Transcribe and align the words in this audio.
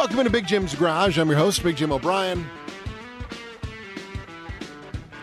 Welcome 0.00 0.20
into 0.20 0.30
Big 0.30 0.46
Jim's 0.46 0.74
Garage. 0.74 1.18
I'm 1.18 1.28
your 1.28 1.36
host, 1.36 1.62
Big 1.62 1.76
Jim 1.76 1.92
O'Brien. 1.92 2.46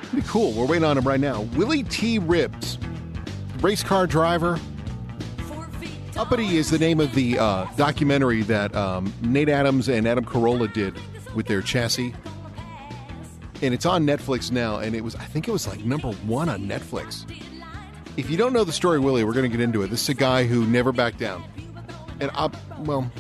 Pretty 0.03 0.27
cool. 0.27 0.53
We're 0.53 0.67
waiting 0.67 0.83
on 0.83 0.99
him 0.99 1.03
right 1.03 1.19
now. 1.19 1.41
Willie 1.55 1.81
T. 1.81 2.19
Ribbs, 2.19 2.77
race 3.63 3.81
car 3.81 4.05
driver. 4.05 4.59
Uppity 6.16 6.57
is 6.57 6.70
the 6.70 6.77
name 6.77 6.99
of 6.99 7.11
the 7.16 7.39
uh, 7.39 7.66
documentary 7.75 8.43
that 8.43 8.75
um, 8.75 9.11
Nate 9.23 9.49
Adams 9.49 9.89
and 9.89 10.07
Adam 10.07 10.23
Carolla 10.23 10.71
did 10.71 10.95
with 11.34 11.48
their 11.48 11.63
chassis. 11.63 12.13
And 13.63 13.73
it's 13.73 13.88
on 13.88 14.05
Netflix 14.05 14.52
now, 14.52 14.77
and 14.77 14.95
it 14.95 15.03
was, 15.03 15.16
I 15.16 15.25
think 15.25 15.48
it 15.48 15.52
was 15.52 15.67
like 15.67 15.84
number 15.85 16.12
one 16.12 16.49
on 16.49 16.67
Netflix. 16.67 17.25
If 18.16 18.30
you 18.30 18.38
don't 18.38 18.53
know 18.53 18.63
the 18.63 18.71
story, 18.71 18.99
Willie, 18.99 19.23
we're 19.23 19.34
going 19.34 19.49
to 19.49 19.57
get 19.57 19.63
into 19.63 19.81
it. 19.81 19.88
This 19.88 20.03
is 20.03 20.09
a 20.09 20.13
guy 20.13 20.44
who 20.44 20.67
never 20.67 20.91
backed 20.91 21.17
down. 21.17 21.44
And 22.20 22.30
I, 22.35 22.52
well, 22.81 23.12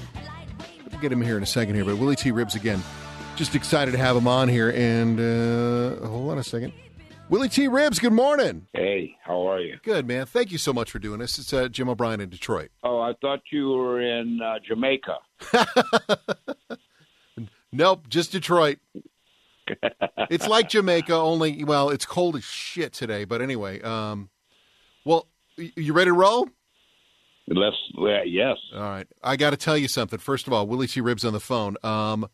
we'll 0.97 1.01
get 1.03 1.11
him 1.11 1.21
here 1.21 1.37
in 1.37 1.43
a 1.43 1.47
second 1.47 1.75
here, 1.75 1.85
but 1.85 1.97
Willie 1.97 2.15
T. 2.15 2.31
Ribbs 2.31 2.55
again. 2.55 2.81
Just 3.35 3.53
excited 3.53 3.91
to 3.91 3.99
have 3.99 4.15
him 4.17 4.27
on 4.27 4.49
here. 4.49 4.71
And 4.71 5.19
uh, 5.19 6.07
hold 6.07 6.31
on 6.31 6.39
a 6.39 6.43
second. 6.43 6.73
Willie 7.29 7.49
T. 7.49 7.67
Ribbs, 7.67 7.99
good 7.99 8.13
morning. 8.13 8.65
Hey, 8.73 9.15
how 9.23 9.47
are 9.47 9.59
you? 9.59 9.77
Good, 9.83 10.07
man. 10.07 10.25
Thank 10.25 10.51
you 10.51 10.57
so 10.57 10.73
much 10.73 10.89
for 10.89 10.97
doing 10.97 11.19
this. 11.19 11.37
It's 11.37 11.53
uh, 11.53 11.67
Jim 11.67 11.87
O'Brien 11.87 12.19
in 12.19 12.29
Detroit. 12.29 12.71
Oh, 12.83 12.99
I 12.99 13.13
thought 13.21 13.41
you 13.51 13.69
were 13.69 14.01
in 14.01 14.41
uh, 14.41 14.55
Jamaica. 14.67 15.17
nope, 17.71 18.09
just 18.09 18.31
Detroit. 18.31 18.79
it's 20.31 20.47
like 20.47 20.67
Jamaica, 20.69 21.13
only, 21.13 21.63
well, 21.63 21.91
it's 21.91 22.07
cold 22.07 22.37
as 22.37 22.43
shit 22.43 22.93
today. 22.93 23.23
But 23.23 23.43
anyway, 23.43 23.81
um, 23.81 24.29
well, 25.05 25.27
you 25.57 25.93
ready 25.93 26.09
to 26.09 26.13
roll? 26.13 26.47
Let's, 27.47 27.77
uh, 27.97 28.23
yes. 28.23 28.57
All 28.73 28.81
right. 28.81 29.07
I 29.23 29.37
got 29.37 29.51
to 29.51 29.57
tell 29.57 29.77
you 29.77 29.87
something. 29.87 30.19
First 30.19 30.47
of 30.47 30.53
all, 30.53 30.67
Willie 30.67 30.87
T. 30.87 31.01
Ribbs 31.01 31.25
on 31.25 31.33
the 31.33 31.39
phone. 31.39 31.77
Um, 31.83 32.27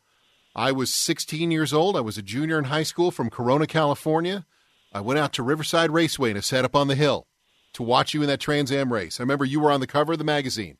I 0.56 0.72
was 0.72 0.92
16 0.92 1.52
years 1.52 1.74
old. 1.74 1.96
I 1.96 2.02
was 2.02 2.18
a 2.18 2.22
junior 2.22 2.58
in 2.58 2.66
high 2.66 2.84
school 2.84 3.12
from 3.12 3.30
Corona, 3.30 3.68
California. 3.68 4.46
I 4.92 5.02
went 5.02 5.20
out 5.20 5.34
to 5.34 5.44
Riverside 5.44 5.92
Raceway 5.92 6.30
and 6.30 6.38
I 6.38 6.42
sat 6.42 6.66
up 6.66 6.76
on 6.76 6.88
the 6.88 6.96
hill 6.96 7.28
to 7.74 7.84
watch 7.84 8.14
you 8.14 8.22
in 8.22 8.28
that 8.28 8.40
Trans 8.40 8.72
Am 8.72 8.94
race. 8.94 9.20
I 9.20 9.24
remember 9.24 9.46
you 9.46 9.60
were 9.60 9.72
on 9.72 9.80
the 9.80 9.88
cover 9.88 10.14
of 10.14 10.20
the 10.20 10.24
magazine 10.24 10.78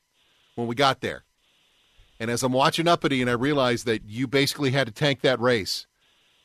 when 0.54 0.68
we 0.68 0.74
got 0.74 1.00
there. 1.00 1.24
And 2.20 2.30
as 2.30 2.42
I'm 2.44 2.52
watching 2.52 2.86
Uppity 2.86 3.20
and 3.20 3.28
I 3.28 3.34
realized 3.34 3.86
that 3.86 4.04
you 4.04 4.28
basically 4.28 4.70
had 4.70 4.86
to 4.86 4.92
tank 4.92 5.20
that 5.20 5.40
race, 5.40 5.86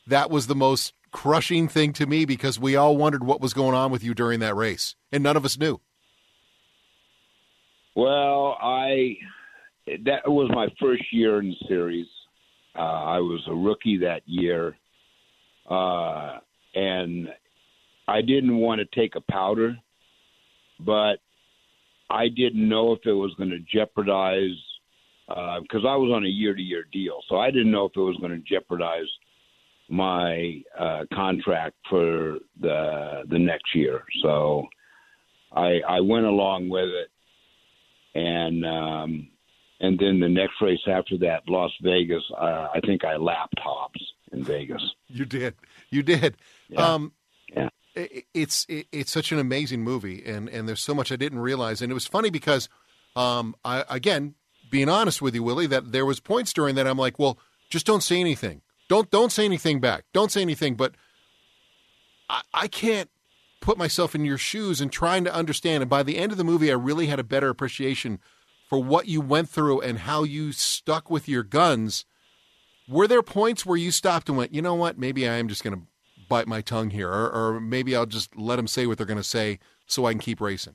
that 0.06 0.30
was 0.30 0.46
the 0.48 0.56
most 0.56 0.94
crushing 1.12 1.68
thing 1.68 1.92
to 1.92 2.06
me 2.06 2.24
because 2.24 2.58
we 2.58 2.76
all 2.76 2.96
wondered 2.96 3.24
what 3.24 3.40
was 3.40 3.54
going 3.54 3.74
on 3.74 3.90
with 3.90 4.02
you 4.02 4.14
during 4.14 4.40
that 4.40 4.56
race, 4.56 4.96
and 5.12 5.22
none 5.22 5.36
of 5.36 5.44
us 5.44 5.58
knew. 5.58 5.80
Well, 8.00 8.56
I 8.62 9.14
that 10.06 10.22
was 10.24 10.50
my 10.54 10.68
first 10.80 11.02
year 11.12 11.38
in 11.38 11.50
the 11.50 11.66
series. 11.68 12.06
Uh, 12.74 12.78
I 12.78 13.18
was 13.18 13.42
a 13.46 13.54
rookie 13.54 13.98
that 13.98 14.22
year, 14.24 14.74
uh, 15.68 16.38
and 16.74 17.28
I 18.08 18.22
didn't 18.22 18.56
want 18.56 18.80
to 18.80 18.86
take 18.98 19.16
a 19.16 19.30
powder, 19.30 19.76
but 20.78 21.16
I 22.08 22.28
didn't 22.28 22.66
know 22.66 22.92
if 22.92 23.00
it 23.04 23.12
was 23.12 23.34
going 23.36 23.50
to 23.50 23.58
jeopardize 23.70 24.56
because 25.28 25.84
uh, 25.84 25.88
I 25.88 25.96
was 25.96 26.10
on 26.10 26.24
a 26.24 26.28
year-to-year 26.28 26.86
deal, 26.94 27.20
so 27.28 27.36
I 27.36 27.50
didn't 27.50 27.70
know 27.70 27.84
if 27.84 27.92
it 27.96 28.00
was 28.00 28.16
going 28.16 28.32
to 28.32 28.48
jeopardize 28.48 29.10
my 29.90 30.62
uh, 30.78 31.04
contract 31.12 31.76
for 31.90 32.38
the 32.62 33.24
the 33.28 33.38
next 33.38 33.74
year. 33.74 34.04
So 34.22 34.64
I 35.52 35.80
I 35.86 36.00
went 36.00 36.24
along 36.24 36.70
with 36.70 36.88
it, 36.88 37.10
and 38.14 38.64
um, 38.64 39.28
and 39.80 39.98
then 39.98 40.20
the 40.20 40.28
next 40.28 40.54
race 40.60 40.80
after 40.86 41.18
that, 41.18 41.42
Las 41.48 41.72
Vegas. 41.82 42.22
Uh, 42.36 42.68
I 42.74 42.80
think 42.84 43.04
I 43.04 43.16
lapped 43.16 43.58
Hobbs 43.58 44.00
in 44.32 44.44
Vegas. 44.44 44.82
You 45.08 45.24
did, 45.24 45.54
you 45.90 46.02
did. 46.02 46.36
Yeah. 46.68 46.94
Um, 46.94 47.12
yeah 47.54 47.68
it's 47.94 48.66
it's 48.68 49.10
such 49.10 49.32
an 49.32 49.38
amazing 49.38 49.82
movie, 49.82 50.24
and 50.24 50.48
and 50.48 50.68
there's 50.68 50.80
so 50.82 50.94
much 50.94 51.10
I 51.10 51.16
didn't 51.16 51.40
realize, 51.40 51.82
and 51.82 51.90
it 51.90 51.94
was 51.94 52.06
funny 52.06 52.30
because, 52.30 52.68
um, 53.16 53.54
I 53.64 53.84
again 53.88 54.34
being 54.70 54.88
honest 54.88 55.20
with 55.20 55.34
you, 55.34 55.42
Willie, 55.42 55.66
that 55.66 55.90
there 55.90 56.06
was 56.06 56.20
points 56.20 56.52
during 56.52 56.76
that 56.76 56.86
I'm 56.86 56.98
like, 56.98 57.18
well, 57.18 57.38
just 57.68 57.86
don't 57.86 58.02
say 58.02 58.20
anything, 58.20 58.62
don't 58.88 59.10
don't 59.10 59.32
say 59.32 59.44
anything 59.44 59.80
back, 59.80 60.04
don't 60.12 60.30
say 60.30 60.40
anything, 60.40 60.76
but 60.76 60.94
I, 62.28 62.42
I 62.54 62.68
can't 62.68 63.10
put 63.60 63.78
myself 63.78 64.14
in 64.14 64.24
your 64.24 64.38
shoes 64.38 64.80
and 64.80 64.90
trying 64.90 65.24
to 65.24 65.34
understand, 65.34 65.82
and 65.82 65.90
by 65.90 66.02
the 66.02 66.16
end 66.16 66.32
of 66.32 66.38
the 66.38 66.44
movie, 66.44 66.70
I 66.70 66.74
really 66.74 67.06
had 67.06 67.20
a 67.20 67.24
better 67.24 67.48
appreciation 67.48 68.18
for 68.68 68.82
what 68.82 69.06
you 69.06 69.20
went 69.20 69.48
through 69.48 69.80
and 69.80 70.00
how 70.00 70.22
you 70.22 70.52
stuck 70.52 71.10
with 71.10 71.28
your 71.28 71.42
guns. 71.42 72.04
Were 72.88 73.06
there 73.06 73.22
points 73.22 73.66
where 73.66 73.76
you 73.76 73.90
stopped 73.90 74.28
and 74.28 74.38
went, 74.38 74.54
you 74.54 74.62
know 74.62 74.74
what, 74.74 74.98
maybe 74.98 75.28
I 75.28 75.34
am 75.34 75.48
just 75.48 75.62
going 75.62 75.76
to 75.76 75.82
bite 76.28 76.46
my 76.46 76.60
tongue 76.60 76.90
here, 76.90 77.10
or, 77.10 77.30
or 77.30 77.60
maybe 77.60 77.94
I'll 77.94 78.06
just 78.06 78.36
let 78.36 78.56
them 78.56 78.68
say 78.68 78.86
what 78.86 78.96
they're 78.96 79.06
going 79.06 79.16
to 79.16 79.22
say 79.24 79.58
so 79.86 80.06
I 80.06 80.12
can 80.12 80.20
keep 80.20 80.40
racing. 80.40 80.74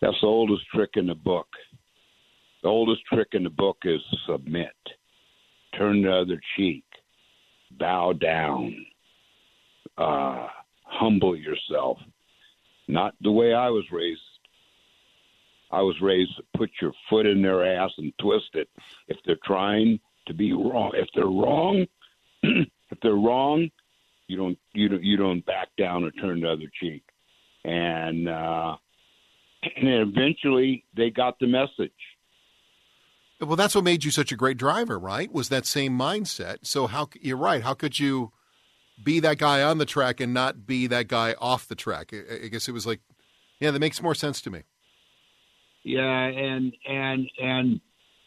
That's 0.00 0.16
the 0.20 0.28
oldest 0.28 0.62
trick 0.72 0.90
in 0.94 1.06
the 1.06 1.14
book. 1.14 1.48
The 2.62 2.68
oldest 2.68 3.02
trick 3.12 3.28
in 3.32 3.42
the 3.42 3.50
book 3.50 3.78
is 3.84 4.00
submit, 4.26 4.76
turn 5.76 6.02
the 6.02 6.12
other 6.12 6.40
cheek, 6.56 6.84
bow 7.78 8.12
down, 8.12 8.86
uh, 9.98 10.46
humble 10.90 11.36
yourself. 11.36 11.98
Not 12.88 13.14
the 13.20 13.30
way 13.30 13.54
I 13.54 13.70
was 13.70 13.84
raised. 13.92 14.20
I 15.70 15.82
was 15.82 15.96
raised 16.02 16.36
to 16.36 16.42
put 16.58 16.70
your 16.82 16.92
foot 17.08 17.26
in 17.26 17.42
their 17.42 17.64
ass 17.64 17.90
and 17.96 18.12
twist 18.20 18.50
it. 18.54 18.68
If 19.06 19.16
they're 19.24 19.38
trying 19.44 20.00
to 20.26 20.34
be 20.34 20.52
wrong, 20.52 20.92
if 20.94 21.08
they're 21.14 21.26
wrong, 21.26 21.86
if 22.42 22.98
they're 23.02 23.14
wrong, 23.14 23.70
you 24.26 24.36
don't 24.36 24.58
you 24.72 24.88
don't 24.88 25.02
you 25.02 25.16
don't 25.16 25.44
back 25.46 25.68
down 25.78 26.04
or 26.04 26.10
turn 26.12 26.40
the 26.40 26.50
other 26.50 26.70
cheek. 26.80 27.02
And 27.64 28.28
uh, 28.28 28.76
and 29.76 29.88
eventually 29.88 30.84
they 30.96 31.10
got 31.10 31.38
the 31.38 31.46
message. 31.46 31.92
Well, 33.40 33.56
that's 33.56 33.74
what 33.74 33.84
made 33.84 34.04
you 34.04 34.10
such 34.10 34.32
a 34.32 34.36
great 34.36 34.58
driver, 34.58 34.98
right? 34.98 35.32
Was 35.32 35.48
that 35.48 35.64
same 35.64 35.98
mindset. 35.98 36.58
So 36.62 36.86
how 36.86 37.08
you're 37.20 37.38
right. 37.38 37.62
How 37.62 37.74
could 37.74 37.98
you 37.98 38.32
be 39.02 39.20
that 39.20 39.38
guy 39.38 39.62
on 39.62 39.78
the 39.78 39.84
track 39.84 40.20
and 40.20 40.34
not 40.34 40.66
be 40.66 40.86
that 40.86 41.08
guy 41.08 41.34
off 41.38 41.68
the 41.68 41.74
track? 41.74 42.12
I, 42.12 42.48
guess 42.48 42.68
it 42.68 42.72
was 42.72 42.86
like, 42.86 43.00
yeah, 43.58 43.70
that 43.70 43.78
makes 43.78 44.02
more 44.02 44.14
sense 44.14 44.40
to 44.42 44.50
me. 44.50 44.62
Yeah, 45.82 46.02
and 46.02 46.74
and 46.86 47.30
and 47.42 47.80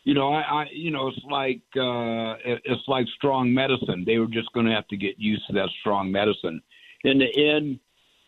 you 0.04 0.14
know, 0.14 0.34
I, 0.34 0.42
I 0.42 0.66
you 0.72 0.92
know, 0.92 1.08
it's 1.08 1.20
like 1.30 1.62
uh, 1.76 2.36
it's 2.46 2.88
like 2.88 3.06
strong 3.16 3.54
medicine. 3.54 4.04
They 4.06 4.18
were 4.18 4.28
just 4.28 4.52
going 4.54 4.66
to 4.66 4.72
have 4.74 4.88
to 4.88 4.98
get 4.98 5.20
used 5.20 5.46
to 5.48 5.54
that 5.54 5.70
strong 5.80 6.12
medicine. 6.12 6.62
In 7.04 7.20
the 7.20 7.56
end, 7.56 7.80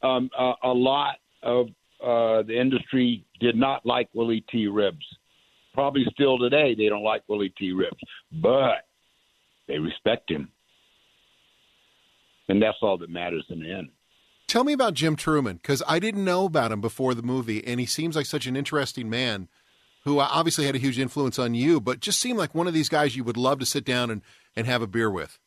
um, 0.04 0.30
a, 0.38 0.54
a 0.64 0.74
lot 0.74 1.16
of 1.42 1.68
uh, 2.04 2.44
the 2.44 2.60
industry 2.60 3.26
did 3.40 3.56
not 3.56 3.86
like 3.86 4.10
Willie 4.14 4.46
T. 4.52 4.68
Ribbs. 4.68 5.06
Probably 5.74 6.06
still 6.14 6.38
today, 6.38 6.76
they 6.76 6.88
don't 6.88 7.04
like 7.04 7.24
Willie 7.28 7.54
T. 7.58 7.72
Ribbs, 7.72 8.00
but 8.32 8.86
they 9.68 9.80
respect 9.80 10.30
him, 10.30 10.50
and 12.48 12.62
that's 12.62 12.78
all 12.82 12.98
that 12.98 13.10
matters 13.10 13.46
in 13.50 13.60
the 13.60 13.72
end. 13.72 13.90
Tell 14.48 14.64
me 14.64 14.74
about 14.74 14.94
Jim 14.94 15.16
Trueman 15.16 15.62
because 15.62 15.82
I 15.88 16.00
didn't 16.00 16.24
know 16.24 16.46
about 16.46 16.72
him 16.72 16.82
before 16.82 17.14
the 17.14 17.24
movie, 17.24 17.66
and 17.66 17.80
he 17.80 17.86
seems 17.86 18.16
like 18.16 18.26
such 18.26 18.46
an 18.46 18.56
interesting 18.56 19.10
man 19.10 19.48
who 20.04 20.20
obviously 20.20 20.66
had 20.66 20.76
a 20.76 20.80
huge 20.80 21.00
influence 21.00 21.40
on 21.40 21.56
you, 21.56 21.82
but 21.82 22.00
just 22.00 22.20
seemed 22.20 22.38
like 22.38 22.54
one 22.54 22.68
of 22.68 22.74
these 22.74 22.90
guys 22.90 23.16
you 23.16 23.24
would 23.24 23.38
love 23.38 23.58
to 23.60 23.66
sit 23.66 23.84
down 23.84 24.12
and, 24.12 24.22
and 24.56 24.68
have 24.68 24.84
a 24.84 24.88
beer 24.88 25.10
with? 25.10 25.40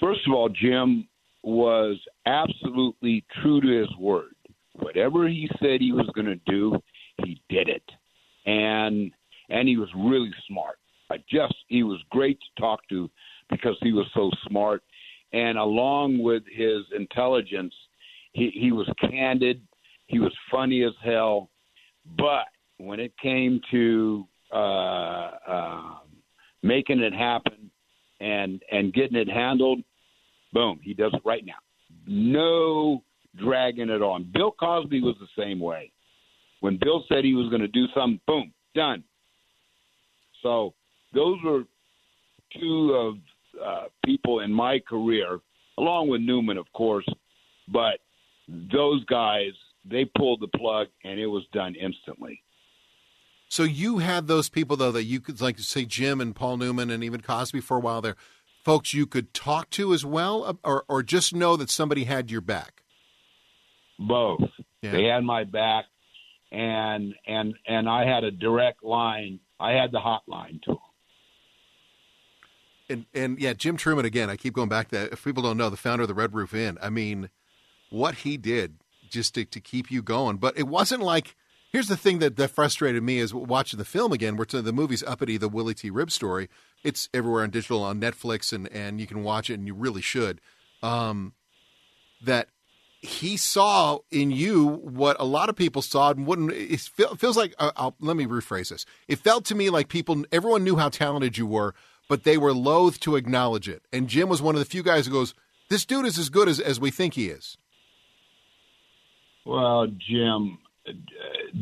First 0.00 0.20
of 0.26 0.34
all, 0.34 0.48
Jim 0.48 1.08
was 1.44 1.96
absolutely 2.26 3.24
true 3.40 3.60
to 3.60 3.68
his 3.68 3.96
word. 3.96 4.34
Whatever 4.72 5.28
he 5.28 5.48
said 5.60 5.80
he 5.80 5.92
was 5.92 6.10
going 6.14 6.26
to 6.26 6.40
do, 6.50 6.76
he 7.24 7.40
did 7.48 7.68
it. 7.68 7.84
And 8.44 9.12
and 9.48 9.68
he 9.68 9.76
was 9.76 9.88
really 9.96 10.32
smart. 10.48 10.78
I 11.10 11.18
just 11.30 11.54
he 11.68 11.84
was 11.84 12.02
great 12.10 12.38
to 12.40 12.60
talk 12.60 12.80
to 12.88 13.08
because 13.48 13.76
he 13.80 13.92
was 13.92 14.06
so 14.12 14.30
smart 14.48 14.82
and 15.32 15.58
along 15.58 16.22
with 16.22 16.42
his 16.50 16.82
intelligence, 16.96 17.74
he, 18.32 18.50
he 18.54 18.72
was 18.72 18.88
candid, 19.00 19.60
he 20.06 20.18
was 20.18 20.32
funny 20.50 20.84
as 20.84 20.92
hell, 21.02 21.50
but 22.18 22.46
when 22.78 23.00
it 23.00 23.12
came 23.20 23.60
to 23.70 24.26
uh, 24.52 25.30
uh, 25.48 25.94
making 26.62 27.00
it 27.00 27.12
happen 27.12 27.70
and 28.20 28.62
and 28.70 28.92
getting 28.94 29.16
it 29.16 29.28
handled, 29.28 29.80
boom, 30.52 30.78
he 30.82 30.94
does 30.94 31.12
it 31.14 31.22
right 31.24 31.44
now. 31.44 31.54
No 32.06 33.02
dragging 33.36 33.90
it 33.90 34.02
on. 34.02 34.30
Bill 34.32 34.52
Cosby 34.52 35.00
was 35.02 35.16
the 35.20 35.42
same 35.42 35.60
way. 35.60 35.90
When 36.60 36.78
Bill 36.82 37.04
said 37.08 37.24
he 37.24 37.34
was 37.34 37.48
going 37.48 37.60
to 37.60 37.68
do 37.68 37.86
something, 37.94 38.20
boom, 38.26 38.52
done. 38.74 39.04
So 40.42 40.74
those 41.12 41.38
were 41.44 41.64
two 42.58 42.92
of 42.92 43.16
uh, 43.64 43.84
people 44.04 44.40
in 44.40 44.52
my 44.52 44.78
career, 44.80 45.40
along 45.78 46.08
with 46.08 46.20
Newman, 46.20 46.56
of 46.56 46.66
course, 46.72 47.06
but 47.68 47.98
those 48.48 49.04
guys 49.06 49.52
they 49.88 50.04
pulled 50.16 50.40
the 50.40 50.58
plug 50.58 50.88
and 51.04 51.18
it 51.20 51.26
was 51.26 51.44
done 51.52 51.74
instantly. 51.74 52.42
So 53.48 53.62
you 53.62 53.98
had 53.98 54.26
those 54.26 54.48
people 54.48 54.76
though 54.76 54.92
that 54.92 55.04
you 55.04 55.20
could 55.20 55.40
like 55.40 55.58
say 55.58 55.84
Jim 55.84 56.20
and 56.20 56.34
Paul 56.34 56.56
Newman 56.56 56.90
and 56.90 57.04
even 57.04 57.20
Cosby 57.20 57.60
for 57.60 57.76
a 57.76 57.80
while 57.80 58.00
there, 58.00 58.16
folks 58.64 58.92
you 58.92 59.06
could 59.06 59.32
talk 59.32 59.70
to 59.70 59.94
as 59.94 60.04
well, 60.04 60.58
or 60.64 60.84
or 60.88 61.02
just 61.02 61.34
know 61.34 61.56
that 61.56 61.70
somebody 61.70 62.04
had 62.04 62.30
your 62.30 62.40
back. 62.40 62.82
Both. 63.98 64.40
Yeah. 64.82 64.90
They 64.90 65.04
had 65.04 65.24
my 65.24 65.44
back, 65.44 65.84
and 66.50 67.14
and 67.26 67.54
and 67.66 67.88
I 67.88 68.04
had 68.06 68.24
a 68.24 68.30
direct 68.30 68.82
line. 68.82 69.40
I 69.58 69.72
had 69.72 69.92
the 69.92 70.00
hotline 70.00 70.60
to 70.62 70.72
them. 70.72 70.78
And 72.88 73.06
and 73.14 73.38
yeah, 73.38 73.52
Jim 73.52 73.76
Trueman 73.76 74.04
again. 74.04 74.30
I 74.30 74.36
keep 74.36 74.54
going 74.54 74.68
back 74.68 74.88
to 74.88 74.96
that. 74.96 75.12
If 75.12 75.24
people 75.24 75.42
don't 75.42 75.56
know, 75.56 75.70
the 75.70 75.76
founder 75.76 76.02
of 76.02 76.08
the 76.08 76.14
Red 76.14 76.34
Roof 76.34 76.54
Inn. 76.54 76.78
I 76.80 76.90
mean, 76.90 77.30
what 77.90 78.16
he 78.16 78.36
did 78.36 78.76
just 79.08 79.34
to, 79.34 79.44
to 79.44 79.60
keep 79.60 79.90
you 79.90 80.02
going. 80.02 80.36
But 80.36 80.56
it 80.56 80.68
wasn't 80.68 81.02
like. 81.02 81.36
Here's 81.72 81.88
the 81.88 81.96
thing 81.96 82.20
that, 82.20 82.36
that 82.36 82.52
frustrated 82.52 83.02
me 83.02 83.18
is 83.18 83.34
watching 83.34 83.78
the 83.78 83.84
film 83.84 84.12
again. 84.12 84.36
Where 84.36 84.46
the 84.46 84.72
movie's 84.72 85.02
uppity, 85.02 85.36
the 85.36 85.48
Willie 85.48 85.74
T. 85.74 85.90
Ribbs 85.90 86.12
story. 86.12 86.48
It's 86.84 87.08
everywhere 87.12 87.42
on 87.42 87.50
digital 87.50 87.82
on 87.82 88.00
Netflix, 88.00 88.52
and 88.52 88.68
and 88.72 89.00
you 89.00 89.06
can 89.06 89.22
watch 89.22 89.50
it, 89.50 89.54
and 89.54 89.66
you 89.66 89.74
really 89.74 90.00
should. 90.00 90.40
Um, 90.82 91.34
that 92.22 92.48
he 93.00 93.36
saw 93.36 93.98
in 94.10 94.30
you 94.30 94.66
what 94.66 95.16
a 95.18 95.24
lot 95.24 95.48
of 95.48 95.56
people 95.56 95.82
saw 95.82 96.10
and 96.10 96.26
wouldn't. 96.26 96.52
It 96.52 96.80
feels 97.18 97.36
like. 97.36 97.54
Uh, 97.58 97.90
let 98.00 98.16
me 98.16 98.26
rephrase 98.26 98.70
this. 98.70 98.86
It 99.08 99.18
felt 99.18 99.44
to 99.46 99.54
me 99.54 99.68
like 99.68 99.88
people, 99.88 100.24
everyone 100.32 100.64
knew 100.64 100.76
how 100.76 100.88
talented 100.88 101.36
you 101.36 101.46
were, 101.46 101.74
but 102.08 102.24
they 102.24 102.38
were 102.38 102.52
loath 102.52 103.00
to 103.00 103.16
acknowledge 103.16 103.68
it. 103.68 103.82
And 103.92 104.08
Jim 104.08 104.28
was 104.28 104.42
one 104.42 104.54
of 104.54 104.58
the 104.58 104.64
few 104.64 104.82
guys 104.82 105.06
who 105.06 105.12
goes, 105.12 105.34
"This 105.68 105.84
dude 105.84 106.06
is 106.06 106.18
as 106.18 106.28
good 106.28 106.48
as 106.48 106.60
as 106.60 106.80
we 106.80 106.90
think 106.90 107.14
he 107.14 107.28
is." 107.28 107.56
Well, 109.44 109.86
Jim, 109.86 110.58
uh, 110.88 110.92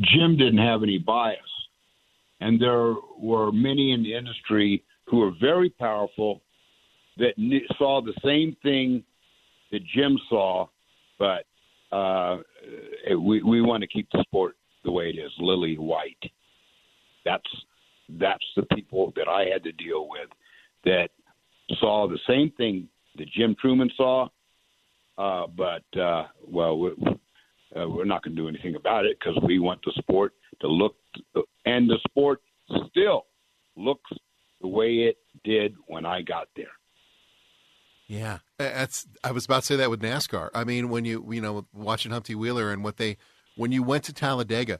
Jim 0.01 0.37
didn't 0.37 0.57
have 0.57 0.81
any 0.81 0.97
bias, 0.97 1.39
and 2.39 2.59
there 2.59 2.95
were 3.19 3.51
many 3.51 3.91
in 3.91 4.03
the 4.03 4.15
industry 4.15 4.83
who 5.05 5.17
were 5.17 5.31
very 5.39 5.69
powerful 5.69 6.41
that 7.17 7.35
saw 7.77 8.01
the 8.01 8.13
same 8.23 8.55
thing 8.63 9.03
that 9.71 9.81
Jim 9.85 10.17
saw, 10.29 10.67
but 11.17 11.45
uh, 11.91 12.37
we 13.19 13.41
we 13.43 13.61
want 13.61 13.81
to 13.81 13.87
keep 13.87 14.09
the 14.11 14.23
sport 14.23 14.55
the 14.83 14.91
way 14.91 15.09
it 15.09 15.19
is, 15.19 15.31
lily 15.39 15.77
white. 15.77 16.31
That's 17.23 17.47
that's 18.09 18.45
the 18.55 18.63
people 18.75 19.13
that 19.15 19.27
I 19.27 19.45
had 19.51 19.63
to 19.63 19.71
deal 19.71 20.07
with 20.09 20.29
that 20.83 21.09
saw 21.79 22.07
the 22.07 22.19
same 22.27 22.51
thing 22.57 22.87
that 23.17 23.29
Jim 23.31 23.55
Trueman 23.63 23.89
saw, 23.95 24.27
uh, 25.17 25.47
but 25.47 25.99
uh, 25.99 26.25
well, 26.45 26.77
we, 26.77 26.89
uh, 27.75 27.87
we're 27.87 28.05
not 28.05 28.23
going 28.23 28.35
to 28.35 28.41
do 28.41 28.47
anything 28.47 28.75
about 28.75 29.05
it 29.05 29.17
because 29.19 29.41
we 29.43 29.59
want 29.59 29.81
the 29.85 29.91
sport 29.97 30.33
to 30.61 30.67
look, 30.67 30.95
and 31.65 31.89
the 31.89 31.97
sport 32.07 32.41
still 32.89 33.25
looks 33.75 34.11
the 34.61 34.67
way 34.67 34.99
it 34.99 35.17
did 35.43 35.75
when 35.87 36.05
I 36.05 36.21
got 36.21 36.47
there. 36.55 36.67
Yeah, 38.07 38.39
that's. 38.57 39.07
I 39.23 39.31
was 39.31 39.45
about 39.45 39.61
to 39.61 39.65
say 39.65 39.75
that 39.77 39.89
with 39.89 40.01
NASCAR. 40.01 40.49
I 40.53 40.63
mean, 40.63 40.89
when 40.89 41.05
you 41.05 41.25
you 41.31 41.41
know 41.41 41.65
watching 41.73 42.11
Humpty 42.11 42.35
Wheeler 42.35 42.71
and 42.71 42.83
what 42.83 42.97
they 42.97 43.17
when 43.55 43.71
you 43.71 43.81
went 43.81 44.03
to 44.03 44.13
Talladega, 44.13 44.79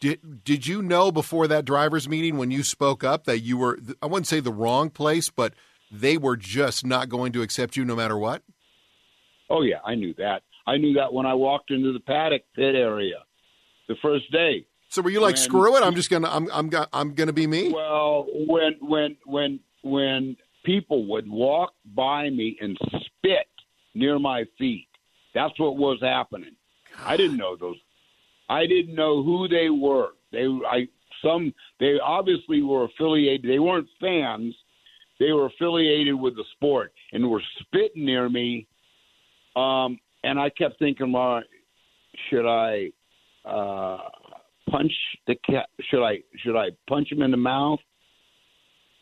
did 0.00 0.44
did 0.44 0.66
you 0.66 0.82
know 0.82 1.10
before 1.10 1.48
that 1.48 1.64
drivers 1.64 2.08
meeting 2.08 2.38
when 2.38 2.50
you 2.50 2.62
spoke 2.62 3.02
up 3.02 3.24
that 3.24 3.40
you 3.40 3.56
were 3.56 3.78
I 4.02 4.06
wouldn't 4.06 4.26
say 4.26 4.40
the 4.40 4.52
wrong 4.52 4.90
place, 4.90 5.30
but 5.30 5.54
they 5.90 6.16
were 6.16 6.36
just 6.36 6.84
not 6.84 7.08
going 7.08 7.32
to 7.32 7.42
accept 7.42 7.76
you 7.76 7.84
no 7.84 7.96
matter 7.96 8.16
what? 8.16 8.42
Oh 9.50 9.62
yeah, 9.62 9.78
I 9.84 9.94
knew 9.94 10.14
that. 10.18 10.42
I 10.66 10.76
knew 10.76 10.94
that 10.94 11.12
when 11.12 11.26
I 11.26 11.34
walked 11.34 11.70
into 11.70 11.92
the 11.92 12.00
paddock 12.00 12.42
pit 12.54 12.74
area 12.74 13.24
the 13.88 13.96
first 14.02 14.30
day. 14.30 14.66
So 14.90 15.02
were 15.02 15.10
you 15.10 15.20
like, 15.20 15.34
when, 15.34 15.42
screw 15.42 15.76
it? 15.76 15.82
I'm 15.82 15.94
just 15.94 16.10
gonna 16.10 16.28
I'm 16.30 16.48
I'm 16.52 16.70
I'm 16.92 17.14
gonna 17.14 17.32
be 17.32 17.46
me. 17.46 17.72
Well, 17.72 18.26
when 18.32 18.76
when 18.80 19.16
when 19.24 19.60
when 19.82 20.36
people 20.64 21.06
would 21.08 21.28
walk 21.28 21.72
by 21.94 22.30
me 22.30 22.56
and 22.60 22.78
spit 23.06 23.48
near 23.94 24.18
my 24.18 24.44
feet, 24.58 24.88
that's 25.34 25.58
what 25.58 25.76
was 25.76 25.98
happening. 26.02 26.54
I 27.04 27.16
didn't 27.16 27.36
know 27.36 27.56
those. 27.56 27.76
I 28.48 28.66
didn't 28.66 28.94
know 28.94 29.22
who 29.22 29.48
they 29.48 29.68
were. 29.70 30.10
They 30.32 30.46
I 30.46 30.88
some 31.22 31.52
they 31.80 31.98
obviously 32.02 32.62
were 32.62 32.84
affiliated. 32.84 33.50
They 33.50 33.58
weren't 33.58 33.88
fans. 34.00 34.54
They 35.18 35.32
were 35.32 35.46
affiliated 35.46 36.14
with 36.14 36.36
the 36.36 36.44
sport 36.52 36.92
and 37.12 37.28
were 37.28 37.42
spitting 37.60 38.04
near 38.04 38.28
me. 38.28 38.66
Um, 39.56 39.98
and 40.22 40.38
I 40.38 40.50
kept 40.50 40.78
thinking, 40.78 41.10
well, 41.10 41.42
should 42.28 42.48
I 42.48 42.90
uh, 43.44 43.98
punch 44.70 44.92
the 45.26 45.34
cat? 45.48 45.68
Should 45.90 46.04
I 46.04 46.18
should 46.38 46.56
I 46.56 46.68
punch 46.88 47.10
him 47.10 47.22
in 47.22 47.30
the 47.30 47.36
mouth? 47.36 47.80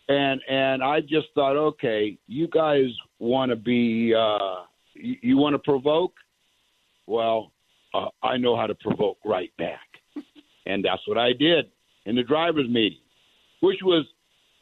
And 0.08 0.40
and 0.48 0.82
I 0.82 1.00
just 1.00 1.28
thought, 1.34 1.56
okay, 1.56 2.16
you 2.26 2.48
guys 2.48 2.87
want 3.19 3.50
to 3.50 3.56
be, 3.56 4.14
uh, 4.14 4.62
you, 4.94 5.16
you 5.20 5.37
want 5.37 5.54
to 5.54 5.58
provoke? 5.58 6.12
Well, 7.06 7.52
uh, 7.96 8.26
I 8.26 8.37
know 8.37 8.56
how 8.56 8.66
to 8.66 8.75
provoke 8.75 9.19
right 9.25 9.52
back, 9.58 9.87
and 10.66 10.84
that's 10.84 11.02
what 11.06 11.19
I 11.19 11.32
did 11.32 11.66
in 12.04 12.16
the 12.16 12.22
drivers' 12.22 12.69
meeting, 12.69 13.00
which 13.60 13.78
was 13.82 14.04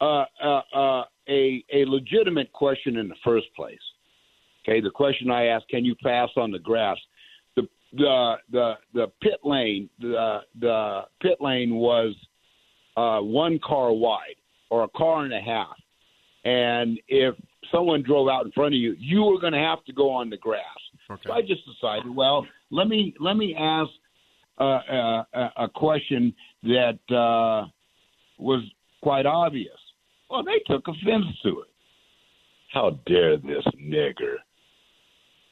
uh, 0.01 0.25
uh, 0.43 0.61
uh, 0.73 1.03
a 1.29 1.63
a 1.73 1.85
legitimate 1.85 2.51
question 2.53 2.97
in 2.97 3.07
the 3.07 3.15
first 3.23 3.47
place. 3.55 3.79
Okay, 4.63 4.81
the 4.81 4.91
question 4.91 5.31
I 5.31 5.47
asked: 5.47 5.67
Can 5.69 5.85
you 5.85 5.95
pass 6.03 6.29
on 6.37 6.51
the 6.51 6.59
grass? 6.59 6.97
The 7.55 7.67
the 7.93 8.35
the 8.51 8.73
the 8.93 9.07
pit 9.21 9.39
lane 9.43 9.89
the 9.99 10.39
the 10.59 11.01
pit 11.21 11.37
lane 11.39 11.75
was 11.75 12.15
uh, 12.97 13.19
one 13.19 13.59
car 13.65 13.93
wide 13.93 14.35
or 14.69 14.83
a 14.83 14.89
car 14.89 15.23
and 15.23 15.33
a 15.33 15.41
half, 15.41 15.75
and 16.43 16.99
if 17.07 17.35
someone 17.71 18.03
drove 18.03 18.27
out 18.27 18.45
in 18.45 18.51
front 18.51 18.73
of 18.73 18.79
you, 18.79 18.95
you 18.99 19.23
were 19.23 19.39
going 19.39 19.53
to 19.53 19.59
have 19.59 19.83
to 19.85 19.93
go 19.93 20.11
on 20.11 20.29
the 20.29 20.37
grass. 20.37 20.61
Okay. 21.09 21.21
So 21.27 21.33
I 21.33 21.41
just 21.41 21.61
decided, 21.65 22.13
well, 22.13 22.45
let 22.71 22.87
me 22.87 23.13
let 23.19 23.37
me 23.37 23.55
ask 23.55 23.89
uh, 24.59 24.63
uh, 24.63 25.49
a 25.57 25.69
question 25.73 26.33
that 26.63 26.99
uh, 27.09 27.67
was 28.37 28.63
quite 29.01 29.25
obvious. 29.25 29.77
Well, 30.29 30.43
they 30.43 30.59
took 30.65 30.87
offense 30.87 31.25
to 31.43 31.49
it. 31.61 31.67
How 32.73 32.99
dare 33.05 33.37
this 33.37 33.63
nigger 33.79 34.35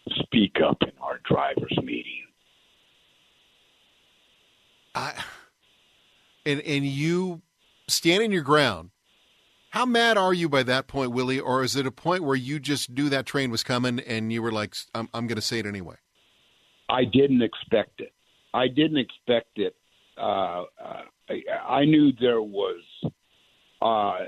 speak 0.10 0.58
up 0.66 0.78
in 0.82 0.92
our 1.02 1.20
drivers' 1.26 1.78
meeting. 1.84 2.24
I 4.96 5.14
and 6.46 6.62
and 6.62 6.86
you 6.86 7.42
standing 7.88 8.32
your 8.32 8.44
ground. 8.44 8.92
How 9.72 9.86
mad 9.88 10.18
are 10.18 10.34
you 10.34 10.50
by 10.50 10.62
that 10.64 10.88
point, 10.88 11.12
Willie? 11.12 11.40
Or 11.40 11.64
is 11.64 11.76
it 11.76 11.88
a 11.88 11.92
point 11.92 12.24
where 12.24 12.36
you 12.36 12.60
just 12.60 12.92
knew 12.92 13.10
that 13.10 13.26
train 13.26 13.50
was 13.50 13.64
coming 13.64 14.00
and 14.02 14.32
you 14.32 14.44
were 14.44 14.52
like, 14.52 14.76
"I'm, 14.94 15.10
I'm 15.14 15.26
going 15.26 15.38
to 15.38 15.42
say 15.42 15.60
it 15.60 15.66
anyway"? 15.66 15.96
I 16.94 17.06
didn't 17.06 17.42
expect 17.42 18.02
it. 18.02 18.14
I 18.54 18.68
didn't 18.68 18.98
expect 18.98 19.58
it. 19.58 19.76
Uh, 20.16 20.64
uh, 20.64 21.02
I, 21.28 21.42
I 21.68 21.86
knew 21.86 22.12
there 22.22 22.44
was 22.44 22.84
uh, 23.82 24.20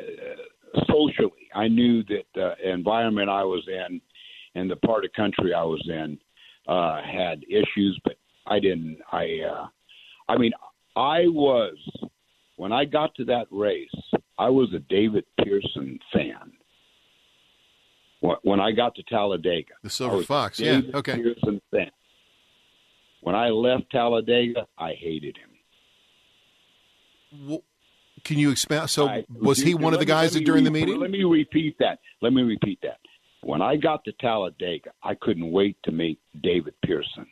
socially. 0.87 1.47
I 1.53 1.67
knew 1.67 2.03
that 2.05 2.23
the 2.33 2.53
environment 2.67 3.29
I 3.29 3.43
was 3.43 3.63
in 3.67 4.01
and 4.55 4.71
the 4.71 4.77
part 4.77 5.05
of 5.05 5.13
country 5.13 5.53
I 5.53 5.63
was 5.63 5.83
in 5.87 6.17
uh, 6.67 7.01
had 7.03 7.43
issues, 7.47 7.99
but 8.03 8.15
I 8.47 8.59
didn't. 8.59 8.97
I, 9.11 9.41
uh, 9.47 9.67
I 10.27 10.37
mean, 10.37 10.51
I 10.95 11.27
was 11.27 11.77
when 12.57 12.71
I 12.71 12.85
got 12.85 13.13
to 13.15 13.25
that 13.25 13.45
race. 13.51 13.89
I 14.39 14.49
was 14.49 14.73
a 14.73 14.79
David 14.79 15.25
Pearson 15.43 15.99
fan. 16.11 16.51
When 18.41 18.59
I 18.59 18.71
got 18.71 18.95
to 18.95 19.03
Talladega, 19.03 19.73
the 19.83 19.89
Silver 19.89 20.23
Fox, 20.23 20.57
David 20.57 20.85
yeah, 20.89 20.97
okay. 20.97 21.15
Pearson 21.15 21.61
fan. 21.69 21.91
When 23.25 23.33
I 23.33 23.49
left 23.49 23.89
Talladega, 23.89 24.67
I 24.77 24.93
hated 24.93 25.35
him. 25.35 25.49
Well, 27.47 27.63
can 28.23 28.37
you 28.37 28.51
expand? 28.51 28.91
So, 28.91 29.07
I, 29.07 29.25
was 29.27 29.57
he 29.57 29.73
one 29.73 29.95
of 29.95 29.99
the 29.99 30.05
guys 30.05 30.33
that 30.33 30.45
during 30.45 30.63
re- 30.63 30.65
the 30.65 30.71
meeting? 30.71 30.99
Let 30.99 31.09
me 31.09 31.23
repeat 31.23 31.75
that. 31.79 31.97
Let 32.21 32.33
me 32.33 32.43
repeat 32.43 32.77
that. 32.83 32.99
When 33.41 33.63
I 33.63 33.77
got 33.77 34.03
to 34.03 34.11
Talladega, 34.11 34.91
I 35.01 35.15
couldn't 35.15 35.51
wait 35.51 35.75
to 35.85 35.91
meet 35.91 36.19
David 36.43 36.75
Pearson. 36.83 37.25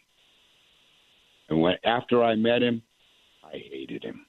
And 1.49 1.61
when 1.61 1.75
after 1.85 2.23
I 2.23 2.33
met 2.33 2.63
him, 2.63 2.81
I 3.43 3.59
hated 3.59 4.03
him. 4.03 4.25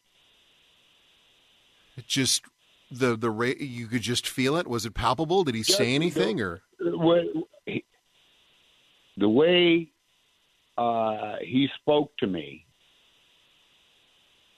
It 1.97 2.07
just 2.07 2.43
the 2.91 3.17
the 3.17 3.31
rate 3.31 3.59
you 3.59 3.87
could 3.87 4.03
just 4.03 4.29
feel 4.29 4.57
it. 4.57 4.67
Was 4.67 4.85
it 4.85 4.93
palpable? 4.93 5.45
Did 5.45 5.55
he 5.55 5.63
say 5.63 5.95
anything 5.95 6.37
the, 6.37 6.45
or 6.45 6.61
the 9.17 9.29
way 9.31 9.94
uh, 10.77 11.37
he 11.41 11.69
spoke 11.81 12.17
to 12.19 12.27
me, 12.27 12.67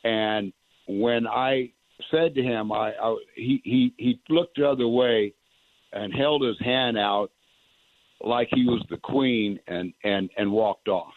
and 0.05 0.53
when 0.89 1.27
I 1.27 1.73
said 2.11 2.35
to 2.35 2.43
him, 2.43 2.73
I, 2.73 2.93
I 2.93 3.17
he 3.35 3.61
he 3.65 3.95
he 3.97 4.21
looked 4.29 4.57
the 4.57 4.69
other 4.69 4.89
way 4.89 5.33
and 5.93 6.13
held 6.15 6.43
his 6.43 6.59
hand 6.61 6.99
out 6.99 7.31
like 8.23 8.49
he 8.53 8.65
was 8.65 8.85
the 8.91 8.97
queen 8.99 9.59
and 9.67 9.93
and 10.05 10.31
and 10.37 10.51
walked 10.51 10.89
off. 10.89 11.15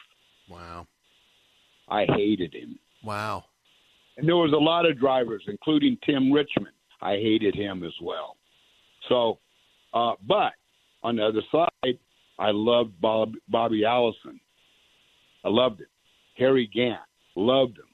Wow. 0.49 0.87
I 1.87 2.05
hated 2.15 2.53
him. 2.53 2.77
Wow. 3.03 3.45
and 4.17 4.27
there 4.27 4.35
was 4.35 4.51
a 4.53 4.57
lot 4.57 4.85
of 4.85 4.99
drivers, 4.99 5.43
including 5.47 5.97
Tim 6.05 6.31
Richmond. 6.31 6.75
I 7.01 7.13
hated 7.13 7.55
him 7.55 7.83
as 7.83 7.93
well. 8.01 8.35
So, 9.07 9.39
uh, 9.93 10.13
but 10.27 10.51
on 11.01 11.15
the 11.15 11.25
other 11.25 11.41
side, 11.51 11.97
I 12.37 12.51
loved 12.51 12.99
Bob, 12.99 13.33
Bobby 13.47 13.85
Allison. 13.85 14.39
I 15.43 15.49
loved 15.49 15.81
him. 15.81 15.87
Harry 16.37 16.69
Gant, 16.73 16.99
loved 17.35 17.77
him. 17.77 17.85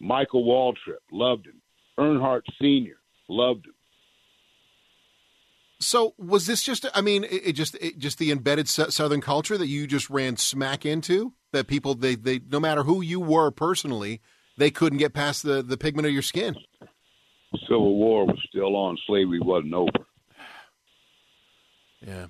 Michael 0.00 0.44
Waltrip, 0.44 0.98
loved 1.10 1.46
him. 1.46 1.60
Earnhardt 1.98 2.42
Sr., 2.60 2.96
loved 3.28 3.66
him. 3.66 3.72
So 5.78 6.14
was 6.16 6.46
this 6.46 6.62
just? 6.62 6.86
I 6.94 7.00
mean, 7.00 7.24
it, 7.24 7.48
it 7.48 7.52
just 7.52 7.74
it, 7.76 7.98
just 7.98 8.18
the 8.18 8.30
embedded 8.30 8.68
Southern 8.68 9.20
culture 9.20 9.58
that 9.58 9.66
you 9.66 9.86
just 9.86 10.08
ran 10.08 10.36
smack 10.36 10.86
into. 10.86 11.34
That 11.52 11.66
people 11.66 11.94
they 11.94 12.14
they 12.14 12.40
no 12.50 12.58
matter 12.58 12.82
who 12.82 13.02
you 13.02 13.20
were 13.20 13.50
personally, 13.50 14.22
they 14.56 14.70
couldn't 14.70 14.98
get 14.98 15.12
past 15.12 15.42
the 15.42 15.62
the 15.62 15.76
pigment 15.76 16.06
of 16.06 16.12
your 16.12 16.22
skin. 16.22 16.56
Civil 17.68 17.96
War 17.96 18.26
was 18.26 18.38
still 18.48 18.74
on. 18.74 18.96
Slavery 19.06 19.40
wasn't 19.40 19.74
over. 19.74 19.90
Yeah, 22.00 22.26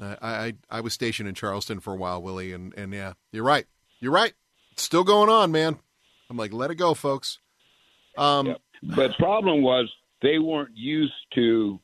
I 0.00 0.16
I, 0.20 0.52
I 0.70 0.80
was 0.80 0.94
stationed 0.94 1.28
in 1.28 1.34
Charleston 1.34 1.80
for 1.80 1.92
a 1.92 1.96
while, 1.96 2.22
Willie, 2.22 2.52
and 2.52 2.72
and 2.74 2.94
yeah, 2.94 3.12
you're 3.30 3.44
right. 3.44 3.66
You're 4.00 4.12
right. 4.12 4.34
It's 4.72 4.82
still 4.82 5.04
going 5.04 5.30
on, 5.30 5.52
man. 5.52 5.78
I'm 6.28 6.36
like, 6.36 6.52
let 6.52 6.70
it 6.70 6.74
go, 6.74 6.94
folks. 6.94 7.38
Um, 8.18 8.46
yep. 8.46 8.60
But 8.82 9.08
the 9.08 9.14
problem 9.18 9.62
was 9.62 9.90
they 10.22 10.38
weren't 10.38 10.76
used 10.76 11.12
to 11.34 11.80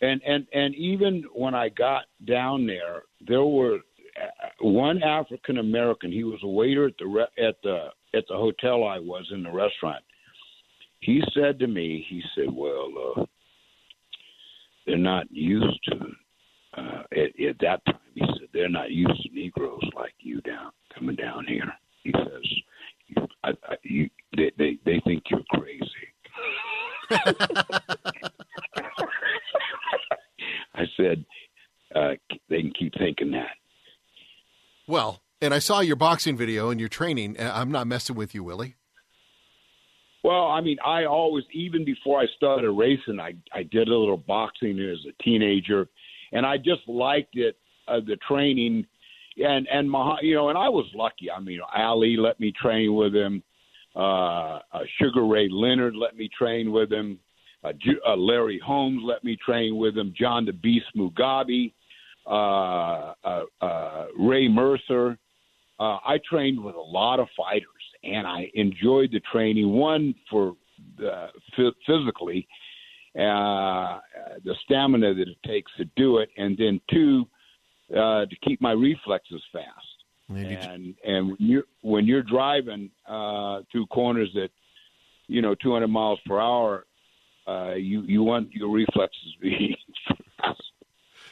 and 0.00 0.22
and 0.26 0.46
and 0.52 0.74
even 0.74 1.24
when 1.34 1.54
I 1.54 1.68
got 1.70 2.04
down 2.24 2.66
there, 2.66 3.02
there 3.26 3.44
were 3.44 3.76
uh, 3.76 4.48
one 4.60 5.02
African 5.02 5.58
American. 5.58 6.12
He 6.12 6.24
was 6.24 6.40
a 6.42 6.48
waiter 6.48 6.86
at 6.86 6.94
the 6.98 7.06
re- 7.06 7.46
at 7.46 7.56
the 7.62 7.88
at 8.14 8.24
the 8.28 8.36
hotel 8.36 8.84
I 8.84 8.98
was 8.98 9.28
in 9.32 9.42
the 9.42 9.50
restaurant. 9.50 10.04
He 11.00 11.22
said 11.34 11.58
to 11.60 11.66
me, 11.66 12.04
he 12.08 12.22
said, 12.34 12.52
"Well, 12.52 12.88
uh, 13.16 13.24
they're 14.86 14.98
not 14.98 15.26
used 15.30 15.80
to 15.84 16.80
uh, 16.80 17.02
at, 17.12 17.40
at 17.44 17.58
that 17.60 17.84
time." 17.86 17.98
He 18.14 18.20
said, 18.20 18.48
"They're 18.52 18.68
not 18.68 18.90
used 18.90 19.22
to 19.22 19.34
Negroes 19.34 19.88
like 19.96 20.14
you 20.20 20.40
down 20.42 20.70
coming 20.98 21.16
down 21.16 21.46
here." 21.46 21.72
He 22.02 22.12
says, 22.12 22.42
you, 23.08 23.26
I, 23.44 23.50
I, 23.68 23.76
you, 23.82 24.10
they, 24.36 24.50
they 24.58 24.78
they 24.84 25.00
think 25.04 25.24
you're 25.30 25.44
crazy." 25.50 25.88
I 30.74 30.84
said, 30.96 31.24
uh, 31.94 32.10
they 32.48 32.60
can 32.60 32.72
keep 32.78 32.92
thinking 32.98 33.30
that. 33.32 33.56
Well, 34.86 35.22
and 35.40 35.52
I 35.52 35.58
saw 35.58 35.80
your 35.80 35.96
boxing 35.96 36.36
video 36.36 36.70
and 36.70 36.78
your 36.78 36.88
training. 36.88 37.36
I'm 37.40 37.70
not 37.70 37.86
messing 37.86 38.16
with 38.16 38.34
you, 38.34 38.44
Willie. 38.44 38.76
Well, 40.22 40.48
I 40.48 40.60
mean, 40.60 40.78
I 40.84 41.04
always, 41.04 41.44
even 41.52 41.84
before 41.84 42.20
I 42.20 42.26
started 42.36 42.70
racing, 42.70 43.20
I 43.20 43.34
I 43.52 43.62
did 43.62 43.88
a 43.88 43.96
little 43.96 44.16
boxing 44.16 44.78
as 44.80 44.98
a 45.06 45.22
teenager, 45.22 45.88
and 46.32 46.44
I 46.44 46.58
just 46.58 46.86
liked 46.86 47.36
it, 47.36 47.56
uh, 47.86 48.00
the 48.00 48.16
training, 48.28 48.86
and 49.44 49.68
and 49.68 49.90
my, 49.90 50.18
you 50.22 50.34
know, 50.34 50.48
and 50.48 50.58
I 50.58 50.68
was 50.68 50.86
lucky. 50.94 51.30
I 51.30 51.40
mean, 51.40 51.60
Ali 51.76 52.16
let 52.16 52.38
me 52.40 52.52
train 52.52 52.94
with 52.94 53.14
him. 53.14 53.42
Uh, 53.96 54.60
uh, 54.72 54.80
Sugar 55.00 55.26
Ray 55.26 55.48
Leonard 55.50 55.96
let 55.96 56.16
me 56.16 56.28
train 56.36 56.70
with 56.70 56.92
him. 56.92 57.18
Uh, 57.64 57.72
uh, 58.06 58.16
Larry 58.16 58.60
Holmes 58.64 59.02
let 59.04 59.24
me 59.24 59.36
train 59.44 59.76
with 59.76 59.96
him. 59.96 60.14
John 60.16 60.44
the 60.44 60.52
Beast 60.52 60.86
Mugabi, 60.96 61.72
uh, 62.26 63.14
uh, 63.24 63.42
uh, 63.60 64.06
Ray 64.18 64.48
Mercer. 64.48 65.18
Uh, 65.80 65.98
I 66.04 66.18
trained 66.28 66.62
with 66.62 66.74
a 66.74 66.80
lot 66.80 67.20
of 67.20 67.28
fighters, 67.36 67.66
and 68.04 68.26
I 68.26 68.50
enjoyed 68.54 69.10
the 69.12 69.20
training. 69.32 69.68
One 69.70 70.14
for 70.30 70.56
uh, 71.04 71.28
f- 71.58 71.74
physically, 71.86 72.46
uh, 73.16 73.98
the 74.44 74.54
stamina 74.64 75.14
that 75.14 75.28
it 75.28 75.42
takes 75.46 75.70
to 75.78 75.84
do 75.96 76.18
it, 76.18 76.28
and 76.36 76.56
then 76.56 76.80
two 76.90 77.26
uh, 77.92 78.26
to 78.26 78.36
keep 78.42 78.60
my 78.60 78.72
reflexes 78.72 79.42
fast. 79.52 79.66
And 80.30 80.94
and 81.04 81.28
when 81.28 81.36
you're 81.38 81.64
when 81.80 82.06
you're 82.06 82.22
driving 82.22 82.90
uh, 83.08 83.60
through 83.72 83.86
corners 83.86 84.30
that 84.34 84.50
you 85.26 85.40
know 85.40 85.54
200 85.54 85.88
miles 85.88 86.20
per 86.26 86.38
hour, 86.38 86.84
uh, 87.46 87.74
you 87.74 88.02
you 88.02 88.22
want 88.22 88.52
your 88.52 88.70
reflexes 88.70 89.34
to 89.34 89.40
be 89.40 89.76
fast. 90.38 90.62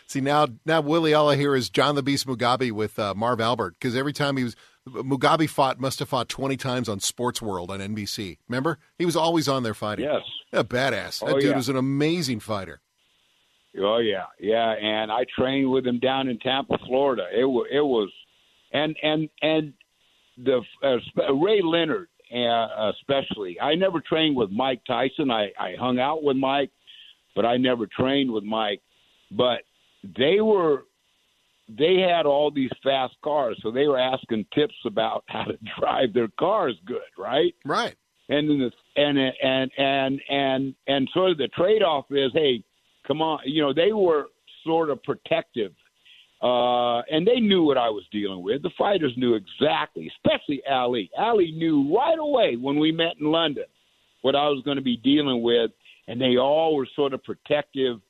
See 0.07 0.21
now, 0.21 0.47
now 0.65 0.81
Willie, 0.81 1.13
all 1.13 1.29
I 1.29 1.37
hear 1.37 1.55
is 1.55 1.69
John 1.69 1.95
the 1.95 2.03
Beast 2.03 2.27
Mugabi 2.27 2.73
with 2.73 2.99
uh, 2.99 3.13
Marv 3.15 3.41
Albert 3.41 3.75
because 3.79 3.95
every 3.95 4.13
time 4.15 4.39
he 4.39 4.45
was 4.45 4.57
Mugabi 4.89 5.49
fought, 5.49 5.79
must 5.79 5.99
have 5.99 6.09
fought 6.09 6.31
twenty 6.31 6.57
times 6.57 6.89
on 6.89 7.01
Sports 7.01 7.43
World 7.43 7.71
on 7.71 7.81
NBC. 7.81 8.39
Remember, 8.49 8.79
he 8.99 9.05
was 9.05 9.17
always 9.17 9.47
on 9.47 9.63
there 9.63 9.75
fighting. 9.75 10.07
Yes, 10.07 10.23
a 10.55 10.65
badass. 10.65 11.21
That 11.21 11.35
oh, 11.35 11.41
dude 11.41 11.51
yeah. 11.51 11.57
was 11.57 11.69
an 11.69 11.77
amazing 11.77 12.41
fighter. 12.41 12.81
Oh 13.79 13.99
yeah, 13.99 14.25
yeah, 14.41 14.73
and 14.73 15.11
I 15.13 15.25
trained 15.39 15.71
with 15.71 15.87
him 15.87 15.99
down 15.99 16.29
in 16.29 16.39
Tampa, 16.39 16.79
Florida. 16.87 17.27
It 17.33 17.45
was 17.45 17.67
it 17.71 17.81
was, 17.81 18.11
and 18.73 18.97
and 19.03 19.29
and 19.43 19.73
the 20.39 20.61
uh, 20.83 21.35
Ray 21.35 21.61
Leonard 21.63 22.09
uh, 22.35 22.91
especially. 22.91 23.61
I 23.61 23.75
never 23.75 24.01
trained 24.01 24.37
with 24.37 24.51
Mike 24.51 24.83
Tyson. 24.87 25.31
I, 25.31 25.53
I 25.59 25.75
hung 25.79 25.99
out 25.99 26.23
with 26.23 26.37
Mike, 26.37 26.71
but 27.35 27.45
I 27.45 27.57
never 27.57 27.87
trained 27.87 28.31
with 28.31 28.45
Mike. 28.45 28.81
But 29.31 29.63
they 30.17 30.41
were 30.41 30.85
they 31.69 31.97
had 31.97 32.27
all 32.27 32.51
these 32.51 32.71
fast 32.83 33.15
cars, 33.25 33.59
so 33.63 33.71
they 33.71 33.87
were 33.87 33.99
asking 33.99 34.47
tips 34.55 34.75
about 34.85 35.25
how 35.29 35.45
to 35.45 35.59
drive 35.79 36.13
their 36.15 36.29
cars 36.39 36.75
good, 36.87 37.01
right? 37.19 37.55
Right. 37.65 37.95
And 38.29 38.51
then 38.51 38.59
the, 38.59 39.01
and 39.01 39.19
and 39.19 39.71
and 39.79 40.21
and 40.29 40.75
and 40.89 41.09
sort 41.15 41.31
of 41.33 41.39
the 41.39 41.49
trade 41.49 41.83
off 41.83 42.07
is, 42.11 42.33
hey, 42.35 42.65
come 43.07 43.23
on, 43.23 43.41
you 43.45 43.63
know, 43.63 43.73
they 43.73 43.93
were 43.93 44.27
sort 44.65 44.91
of 44.91 45.03
protective 45.03 45.73
uh, 46.43 47.01
and 47.11 47.27
they 47.27 47.41
knew 47.41 47.65
what 47.65 47.79
I 47.79 47.89
was 47.89 48.05
dealing 48.13 48.43
with. 48.43 48.63
The 48.63 48.71
fighters 48.77 49.13
knew 49.17 49.35
exactly, 49.35 50.11
especially 50.17 50.63
Ali. 50.71 51.11
Ali 51.19 51.53
knew 51.53 51.97
right 51.97 52.19
away 52.19 52.57
when 52.57 52.79
we 52.79 52.93
met 52.93 53.15
in 53.19 53.33
London 53.33 53.65
what 54.21 54.37
I 54.37 54.49
was 54.49 54.63
going 54.65 54.77
to 54.77 54.83
be 54.83 54.99
dealing 54.99 55.43
with, 55.43 55.71
and 56.09 56.21
they 56.21 56.37
all 56.37 56.77
were 56.77 56.87
sort 56.95 57.15
of 57.15 57.25
protective 57.25 58.01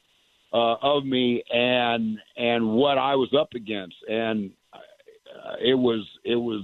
uh, 0.53 0.75
of 0.83 1.05
me 1.05 1.43
and 1.53 2.19
and 2.37 2.69
what 2.69 2.99
I 2.99 3.15
was 3.15 3.33
up 3.38 3.50
against, 3.55 3.97
and 4.09 4.50
uh, 4.73 5.57
it 5.61 5.75
was 5.75 6.05
it 6.25 6.37
was 6.37 6.62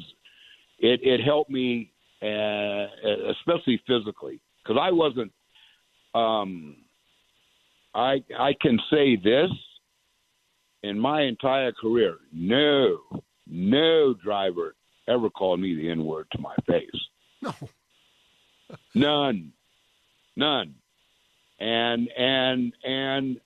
it 0.80 1.00
it 1.02 1.22
helped 1.22 1.50
me, 1.50 1.92
uh, 2.22 2.86
especially 3.30 3.80
physically, 3.86 4.40
because 4.62 4.80
I 4.80 4.90
wasn't. 4.90 5.32
Um, 6.14 6.76
I 7.94 8.22
I 8.38 8.54
can 8.60 8.78
say 8.90 9.16
this 9.16 9.50
in 10.82 10.98
my 10.98 11.22
entire 11.22 11.72
career, 11.72 12.16
no, 12.32 12.98
no 13.46 14.14
driver 14.14 14.74
ever 15.08 15.30
called 15.30 15.60
me 15.60 15.74
the 15.74 15.90
N 15.90 16.04
word 16.04 16.26
to 16.32 16.38
my 16.38 16.54
face. 16.66 16.90
No. 17.42 17.52
None. 18.94 19.52
None. 20.36 20.74
And 21.60 22.08
and 22.16 22.72
and 22.84 23.40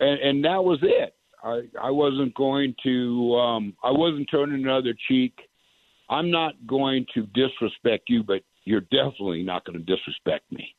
and 0.00 0.20
and 0.20 0.44
that 0.44 0.64
was 0.64 0.78
it. 0.82 1.14
I 1.42 1.62
I 1.80 1.90
wasn't 1.90 2.34
going 2.34 2.74
to 2.84 3.36
um 3.36 3.76
I 3.84 3.90
wasn't 3.90 4.28
turning 4.30 4.62
another 4.64 4.94
cheek. 5.08 5.34
I'm 6.08 6.30
not 6.30 6.54
going 6.66 7.04
to 7.14 7.26
disrespect 7.34 8.04
you, 8.08 8.22
but 8.22 8.42
you're 8.64 8.80
definitely 8.80 9.42
not 9.42 9.64
going 9.64 9.78
to 9.78 9.84
disrespect 9.84 10.50
me 10.50 10.74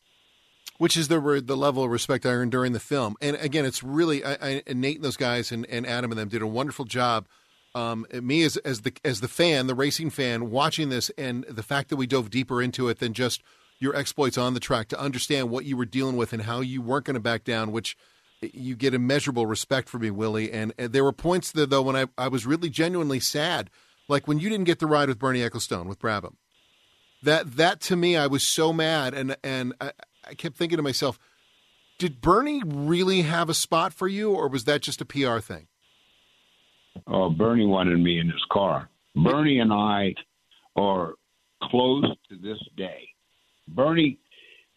which 0.80 0.96
is 0.98 1.10
the 1.10 1.44
the 1.46 1.58
level 1.58 1.84
of 1.84 1.92
respect 1.92 2.26
I 2.26 2.30
earned 2.30 2.52
during 2.52 2.72
the 2.72 2.80
film. 2.80 3.16
And 3.22 3.36
again, 3.36 3.66
it's 3.66 3.84
really 3.84 4.26
I, 4.26 4.34
I, 4.42 4.64
Nate 4.74 4.96
and 4.96 5.06
those 5.06 5.18
guys 5.18 5.52
and, 5.52 5.66
and 5.68 5.86
Adam 5.86 6.12
and 6.12 6.20
them 6.20 6.30
did 6.30 6.42
a 6.42 6.48
wonderful 6.48 6.86
job. 6.86 7.28
Um, 7.76 8.08
me 8.12 8.44
as 8.44 8.58
as 8.58 8.82
the 8.82 8.94
as 9.06 9.22
the 9.22 9.28
fan, 9.28 9.68
the 9.68 9.76
racing 9.76 10.10
fan, 10.10 10.50
watching 10.50 10.90
this, 10.90 11.12
and 11.18 11.44
the 11.44 11.62
fact 11.62 11.90
that 11.90 11.98
we 11.98 12.08
dove 12.08 12.32
deeper 12.32 12.62
into 12.62 12.88
it 12.88 13.00
than 13.00 13.14
just 13.14 13.44
your 13.80 13.96
exploits 13.96 14.38
on 14.38 14.54
the 14.56 14.60
track 14.60 14.88
to 14.88 15.00
understand 15.00 15.50
what 15.50 15.66
you 15.66 15.78
were 15.78 15.86
dealing 15.86 16.18
with 16.18 16.34
and 16.34 16.44
how 16.44 16.62
you 16.62 16.82
weren't 16.82 17.06
going 17.06 17.14
to 17.14 17.20
back 17.20 17.44
down, 17.44 17.72
which 17.72 17.96
you 18.42 18.76
get 18.76 18.94
immeasurable 18.94 19.46
respect 19.46 19.88
for 19.90 20.00
me, 20.00 20.10
Willie. 20.10 20.52
And, 20.52 20.74
and 20.78 20.92
there 20.92 21.04
were 21.04 21.12
points 21.12 21.52
there 21.52 21.66
though 21.66 21.82
when 21.82 21.96
I 21.98 22.06
I 22.18 22.30
was 22.30 22.46
really 22.46 22.70
genuinely 22.70 23.20
sad, 23.20 23.70
like 24.08 24.30
when 24.30 24.40
you 24.40 24.50
didn't 24.50 24.66
get 24.66 24.80
the 24.80 24.88
ride 24.88 25.10
with 25.10 25.20
Bernie 25.20 25.42
Ecclestone 25.42 25.88
with 25.88 26.00
Brabham. 26.00 26.36
That 27.22 27.58
that 27.58 27.82
to 27.82 27.98
me, 27.98 28.16
I 28.16 28.28
was 28.28 28.44
so 28.44 28.72
mad, 28.72 29.14
and 29.14 29.36
and 29.44 29.74
I 30.30 30.36
kept 30.36 30.58
thinking 30.58 30.78
to 30.78 30.84
myself, 30.84 31.20
did 31.98 32.22
Bernie 32.22 32.62
really 32.64 33.24
have 33.24 33.50
a 33.50 33.54
spot 33.54 33.94
for 33.94 34.08
you, 34.08 34.32
or 34.32 34.48
was 34.48 34.66
that 34.66 34.82
just 34.82 35.02
a 35.02 35.06
PR 35.06 35.40
thing? 35.40 35.68
Oh, 37.08 37.30
Bernie 37.30 37.66
wanted 37.66 38.00
me 38.00 38.20
in 38.20 38.28
his 38.28 38.44
car. 38.52 38.90
Bernie 39.16 39.60
and 39.60 39.74
I 39.74 40.14
are 40.76 41.16
close 41.64 42.06
to 42.30 42.38
this 42.38 42.60
day. 42.78 43.10
Bernie, 43.68 44.20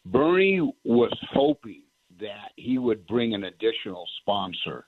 Bernie 0.07 0.73
was 0.85 1.17
hoping 1.33 1.83
that 2.19 2.53
he 2.57 2.79
would 2.79 3.07
bring 3.07 3.35
an 3.35 3.45
additional 3.45 4.07
sponsor, 4.21 4.87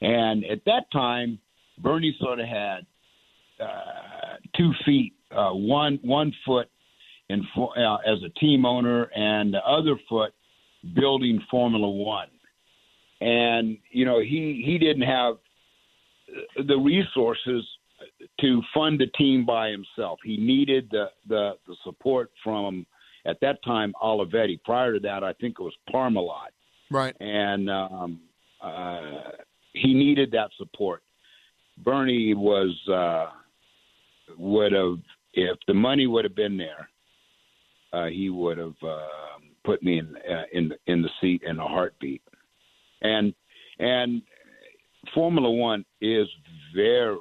and 0.00 0.44
at 0.44 0.64
that 0.66 0.90
time, 0.92 1.38
Bernie 1.78 2.16
sort 2.20 2.40
of 2.40 2.46
had 2.46 2.86
uh, 3.60 4.36
two 4.56 4.72
feet, 4.84 5.14
uh, 5.30 5.50
one 5.50 5.98
one 6.02 6.32
foot 6.44 6.68
in 7.28 7.42
uh, 7.56 7.96
as 8.06 8.22
a 8.24 8.28
team 8.38 8.64
owner, 8.64 9.04
and 9.14 9.52
the 9.52 9.64
other 9.66 9.96
foot 10.08 10.32
building 10.94 11.40
Formula 11.50 11.88
One. 11.88 12.28
And 13.20 13.78
you 13.90 14.04
know, 14.04 14.20
he 14.20 14.62
he 14.64 14.78
didn't 14.78 15.02
have 15.02 15.36
the 16.66 16.76
resources 16.76 17.64
to 18.40 18.62
fund 18.74 19.00
the 19.00 19.06
team 19.18 19.46
by 19.46 19.70
himself. 19.70 20.18
He 20.24 20.36
needed 20.36 20.88
the 20.90 21.06
the, 21.28 21.52
the 21.66 21.76
support 21.84 22.30
from 22.44 22.86
at 23.24 23.40
that 23.40 23.62
time 23.64 23.92
Olivetti. 24.02 24.62
Prior 24.64 24.94
to 24.94 25.00
that, 25.00 25.24
I 25.24 25.32
think 25.34 25.56
it 25.58 25.62
was 25.62 25.74
Parmalat. 25.92 26.50
Right. 26.90 27.16
And 27.20 27.68
um, 27.68 28.20
uh, 28.62 29.32
he 29.72 29.92
needed 29.94 30.30
that 30.32 30.50
support. 30.56 31.02
Bernie 31.78 32.34
was 32.34 32.76
uh, 32.88 33.30
would 34.38 34.72
have 34.72 34.98
if 35.34 35.58
the 35.66 35.74
money 35.74 36.06
would 36.06 36.24
have 36.24 36.34
been 36.34 36.56
there, 36.56 36.88
uh, 37.92 38.06
he 38.06 38.30
would 38.30 38.58
have 38.58 38.74
uh, 38.86 39.06
put 39.64 39.82
me 39.82 39.98
in 39.98 40.16
uh, 40.16 40.44
in 40.52 40.72
in 40.86 41.02
the 41.02 41.10
seat 41.20 41.42
in 41.46 41.58
a 41.58 41.66
heartbeat. 41.66 42.22
And 43.02 43.34
and 43.78 44.22
Formula 45.14 45.50
One 45.50 45.84
is 46.00 46.26
very 46.74 47.18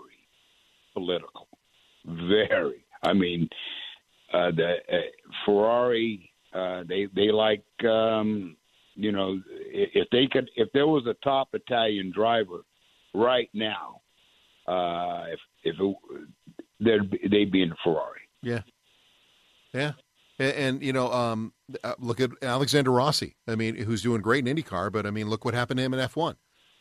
political, 0.93 1.47
very. 2.05 2.85
I 3.03 3.13
mean, 3.13 3.49
uh, 4.33 4.51
the 4.51 4.75
uh, 4.91 4.97
Ferrari 5.45 6.31
uh, 6.55 6.83
they 6.87 7.07
they 7.13 7.31
like 7.31 7.65
um, 7.83 8.55
you 8.95 9.11
know 9.11 9.41
if 9.49 10.07
they 10.11 10.25
could 10.27 10.49
if 10.55 10.69
there 10.73 10.87
was 10.87 11.05
a 11.05 11.15
top 11.23 11.49
Italian 11.53 12.11
driver 12.15 12.61
right 13.13 13.49
now, 13.53 14.01
uh, 14.67 15.25
if 15.27 15.39
if 15.63 15.75
it, 15.79 15.97
they'd 16.79 17.29
they'd 17.29 17.51
be 17.51 17.61
in 17.61 17.71
a 17.71 17.75
Ferrari. 17.83 18.21
Yeah, 18.41 18.61
yeah, 19.73 19.91
and, 20.39 20.53
and 20.53 20.83
you 20.83 20.93
know, 20.93 21.11
um, 21.11 21.53
uh, 21.83 21.93
look 21.99 22.19
at 22.19 22.31
Alexander 22.41 22.91
Rossi. 22.91 23.35
I 23.47 23.55
mean, 23.55 23.75
who's 23.75 24.01
doing 24.01 24.21
great 24.21 24.47
in 24.47 24.55
IndyCar, 24.55 24.91
but 24.91 25.05
I 25.05 25.11
mean, 25.11 25.29
look 25.29 25.45
what 25.45 25.53
happened 25.53 25.77
to 25.77 25.83
him 25.83 25.93
in 25.93 25.99
F 25.99 26.15
one. 26.15 26.35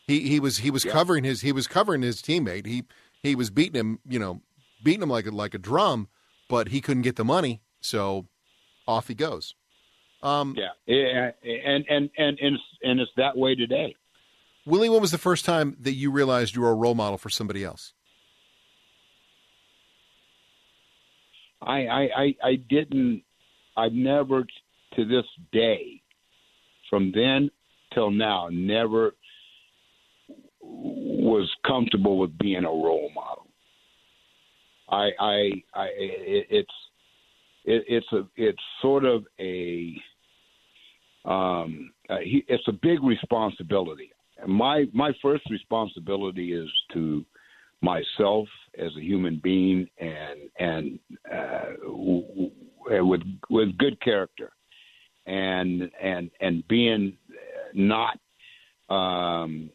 He 0.07 0.21
he 0.21 0.41
was 0.41 0.59
he 0.59 0.71
was 0.71 0.85
yeah. 0.85 0.93
covering 0.93 1.25
his 1.25 1.41
he 1.41 1.53
was 1.53 1.67
covering 1.67 2.03
his 2.03 2.21
teammate. 2.21 2.67
He 2.67 2.85
he 3.23 3.35
was 3.35 3.51
beating 3.51 3.79
him, 3.79 3.99
you 4.07 4.19
know, 4.19 4.43
beating 4.83 5.03
him 5.03 5.11
like 5.11 5.27
a, 5.27 5.31
like 5.31 5.55
a 5.55 5.59
drum, 5.59 6.09
but 6.49 6.69
he 6.69 6.81
couldn't 6.81 7.03
get 7.03 7.17
the 7.17 7.25
money, 7.25 7.63
so 7.81 8.27
off 8.87 9.09
he 9.09 9.15
goes. 9.15 9.55
Um, 10.23 10.57
yeah, 10.57 11.31
and 11.47 11.85
and 11.89 12.11
and 12.17 12.39
and 12.41 12.55
it's, 12.55 12.63
and 12.83 13.01
it's 13.01 13.11
that 13.17 13.37
way 13.37 13.55
today. 13.55 13.95
Willie, 14.67 14.89
when 14.89 15.01
was 15.01 15.11
the 15.11 15.19
first 15.19 15.45
time 15.45 15.77
that 15.81 15.93
you 15.93 16.11
realized 16.11 16.57
you 16.57 16.63
were 16.63 16.71
a 16.71 16.75
role 16.75 16.95
model 16.95 17.19
for 17.19 17.29
somebody 17.29 17.63
else? 17.63 17.93
I 21.61 21.87
I 21.87 22.01
I, 22.17 22.37
I 22.43 22.55
didn't. 22.57 23.23
I've 23.77 23.93
never 23.93 24.45
to 24.95 25.05
this 25.05 25.25
day, 25.53 26.01
from 26.89 27.13
then 27.15 27.51
till 27.93 28.11
now, 28.11 28.49
never 28.51 29.15
was 30.61 31.51
comfortable 31.67 32.19
with 32.19 32.37
being 32.39 32.65
a 32.65 32.69
role 32.69 33.11
model. 33.15 33.47
I 34.89 35.11
I 35.19 35.51
I 35.75 35.85
it, 35.97 36.47
it's 36.51 36.71
it, 37.65 37.85
it's 37.89 38.13
a 38.13 38.27
it's 38.37 38.63
sort 38.83 39.05
of 39.05 39.25
a 39.41 39.95
um, 41.25 41.93
uh, 42.11 42.19
he, 42.19 42.45
it's 42.49 42.69
a 42.69 42.73
big 42.73 43.03
responsibility. 43.03 44.11
My 44.47 44.85
my 44.93 45.13
first 45.23 45.49
responsibility 45.51 46.53
is 46.53 46.69
to 46.93 47.25
myself 47.81 48.49
as 48.79 48.91
a 48.97 49.01
human 49.01 49.41
being 49.43 49.87
and 49.99 50.41
and 50.59 50.99
uh, 51.33 51.73
with 52.91 53.23
with 53.51 53.77
good 53.79 54.01
character 54.01 54.53
and 55.27 55.91
and 56.03 56.31
and 56.41 56.67
being 56.69 57.17
not 57.75 58.19
um, 58.89 59.71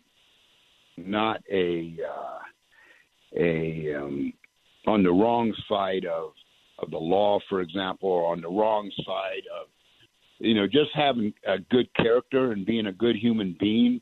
not 0.98 1.42
a 1.52 1.96
uh, 2.08 3.40
a 3.40 3.96
um, 3.96 4.34
on 4.88 5.04
the 5.04 5.12
wrong 5.12 5.54
side 5.68 6.06
of 6.06 6.32
of 6.80 6.92
the 6.92 6.98
law, 6.98 7.40
for 7.50 7.62
example, 7.62 8.10
or 8.10 8.32
on 8.32 8.42
the 8.42 8.48
wrong 8.48 8.90
side 9.06 9.44
of 9.60 9.68
you 10.40 10.54
know 10.54 10.68
just 10.68 10.92
having 10.94 11.34
a 11.48 11.60
good 11.70 11.94
character 11.96 12.52
and 12.52 12.66
being 12.66 12.88
a 12.88 12.94
good 12.94 13.16
human 13.16 13.56
being 13.60 14.02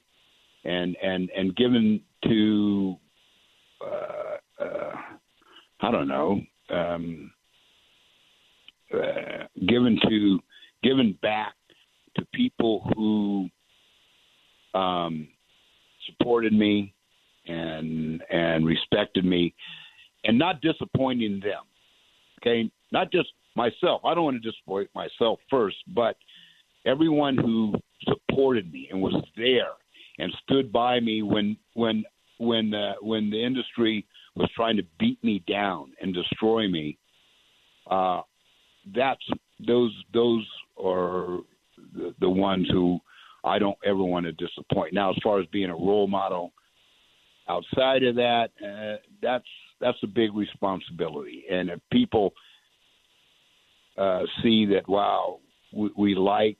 and 0.65 0.95
and 1.01 1.29
and 1.36 1.55
given 1.55 2.01
to 2.23 2.95
uh, 3.86 4.63
uh, 4.63 4.95
I 5.81 5.91
don't 5.91 6.08
know 6.08 6.41
um, 6.69 7.31
uh, 8.93 9.45
given 9.67 10.00
to 10.08 10.39
given 10.84 11.17
back 11.21 11.54
to 12.15 12.26
people 12.34 12.89
who 12.95 13.50
um, 14.80 15.28
supported 16.06 16.54
me 16.54 16.93
and 17.47 18.21
and 18.30 18.65
respected 18.65 19.26
me 19.26 19.54
and 20.23 20.38
not 20.38 20.62
disappointing 20.62 21.39
them. 21.39 21.63
Okay, 22.41 22.69
not 22.91 23.12
just 23.12 23.30
myself. 23.56 24.02
I 24.06 24.13
don't 24.13 24.23
want 24.23 24.41
to 24.41 24.52
disappoint 24.52 24.89
myself 24.93 25.39
first, 25.50 25.78
but 25.93 26.15
everyone 26.86 27.38
who 27.38 27.73
supported 28.04 28.71
me 28.71 28.88
and 28.91 29.02
was 29.02 29.15
there 29.36 29.73
and 30.19 30.32
stood 30.43 30.71
by 30.71 31.00
me 31.00 31.23
when 31.23 31.58
when 31.73 32.04
when 32.38 32.73
uh, 32.73 32.93
when 33.02 33.30
the 33.30 33.43
industry 33.43 34.06
was 34.36 34.50
trying 34.56 34.78
to 34.78 34.84
beat 35.00 35.21
me 35.23 35.43
down 35.47 35.91
and 36.02 36.13
destroy 36.13 36.67
me. 36.67 36.97
Uh, 37.89 38.21
that's 38.95 39.23
those 39.65 39.93
those 40.13 40.47
are 40.82 41.39
the, 41.93 42.13
the 42.19 42.30
ones 42.30 42.67
who 42.71 43.00
I 43.43 43.60
don't 43.60 43.78
ever 43.86 44.04
want 44.04 44.26
to 44.26 44.32
disappoint. 44.34 44.93
Now, 44.93 45.12
as 45.12 45.17
far 45.23 45.39
as 45.39 45.45
being 45.47 45.69
a 45.69 45.76
role 45.76 46.08
model, 46.08 46.52
outside 47.47 48.04
of 48.04 48.15
that, 48.15 48.50
uh, 48.63 49.02
that's 49.21 49.47
that's 49.80 49.97
a 50.04 50.08
big 50.08 50.36
responsibility. 50.36 51.45
And 51.50 51.69
if 51.69 51.80
people 51.91 52.34
uh, 53.97 54.23
see 54.43 54.65
that, 54.67 54.88
wow, 54.88 55.39
we, 55.73 55.89
we 55.97 56.15
like 56.15 56.58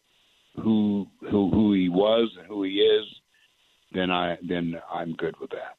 who 0.56 1.08
who 1.22 1.52
who 1.52 1.74
he 1.74 1.90
was 1.90 2.32
and 2.38 2.48
who 2.48 2.64
he 2.64 2.80
is, 2.80 3.06
then 3.94 4.12
I 4.12 4.38
then 4.48 4.76
I'm 4.92 5.14
good 5.14 5.36
with 5.40 5.52
that. 5.52 5.78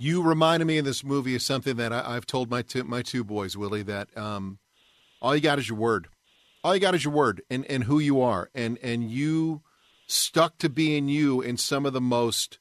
You 0.00 0.22
reminded 0.22 0.66
me 0.66 0.78
in 0.78 0.84
this 0.84 1.02
movie 1.02 1.34
of 1.34 1.42
something 1.42 1.76
that 1.76 1.92
I, 1.92 2.14
have 2.14 2.24
told 2.24 2.48
my 2.48 2.62
two, 2.62 2.84
my 2.84 3.02
two 3.02 3.24
boys, 3.24 3.56
Willie, 3.56 3.82
that 3.82 4.16
um, 4.16 4.60
all 5.20 5.34
you 5.34 5.40
got 5.40 5.58
is 5.58 5.68
your 5.68 5.78
word. 5.78 6.08
All 6.64 6.74
you 6.74 6.80
got 6.80 6.94
is 6.94 7.04
your 7.04 7.12
word 7.12 7.42
and, 7.50 7.64
and 7.66 7.84
who 7.84 7.98
you 7.98 8.20
are, 8.20 8.50
and 8.54 8.78
and 8.82 9.10
you 9.10 9.62
stuck 10.06 10.58
to 10.58 10.68
being 10.68 11.08
you 11.08 11.40
in 11.40 11.56
some 11.56 11.86
of 11.86 11.92
the 11.92 12.00
most 12.00 12.58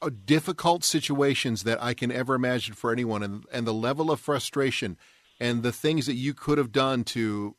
uh, 0.00 0.10
difficult 0.24 0.84
situations 0.84 1.64
that 1.64 1.82
I 1.82 1.92
can 1.92 2.10
ever 2.10 2.34
imagine 2.34 2.74
for 2.74 2.92
anyone, 2.92 3.22
and 3.22 3.44
and 3.52 3.66
the 3.66 3.74
level 3.74 4.10
of 4.10 4.20
frustration 4.20 4.96
and 5.38 5.62
the 5.62 5.72
things 5.72 6.06
that 6.06 6.14
you 6.14 6.34
could 6.34 6.58
have 6.58 6.72
done 6.72 7.02
to 7.02 7.56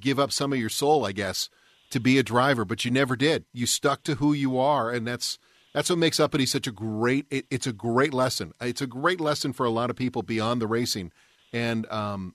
give 0.00 0.18
up 0.18 0.30
some 0.30 0.52
of 0.52 0.58
your 0.58 0.68
soul, 0.68 1.04
I 1.04 1.12
guess, 1.12 1.48
to 1.90 2.00
be 2.00 2.18
a 2.18 2.22
driver, 2.22 2.64
but 2.64 2.84
you 2.84 2.90
never 2.90 3.16
did. 3.16 3.44
You 3.52 3.66
stuck 3.66 4.04
to 4.04 4.16
who 4.16 4.32
you 4.32 4.58
are, 4.58 4.90
and 4.90 5.06
that's 5.06 5.38
that's 5.74 5.90
what 5.90 5.98
makes 5.98 6.20
Uppity 6.20 6.46
such 6.46 6.66
a 6.66 6.72
great. 6.72 7.26
It, 7.30 7.46
it's 7.50 7.66
a 7.66 7.72
great 7.72 8.14
lesson. 8.14 8.52
It's 8.60 8.82
a 8.82 8.86
great 8.86 9.20
lesson 9.20 9.52
for 9.52 9.66
a 9.66 9.70
lot 9.70 9.90
of 9.90 9.96
people 9.96 10.22
beyond 10.22 10.60
the 10.60 10.66
racing, 10.66 11.12
and 11.52 11.90
um, 11.90 12.34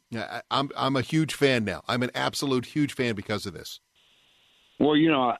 I'm 0.52 0.70
I'm 0.76 0.96
a 0.96 1.02
huge 1.02 1.34
fan 1.34 1.64
now. 1.66 1.84
I'm 1.88 2.04
an 2.04 2.12
absolute 2.16 2.66
huge 2.66 2.94
fan 2.94 3.16
because 3.16 3.46
of 3.46 3.54
this. 3.54 3.80
Well, 4.80 4.96
you 4.96 5.10
know, 5.10 5.36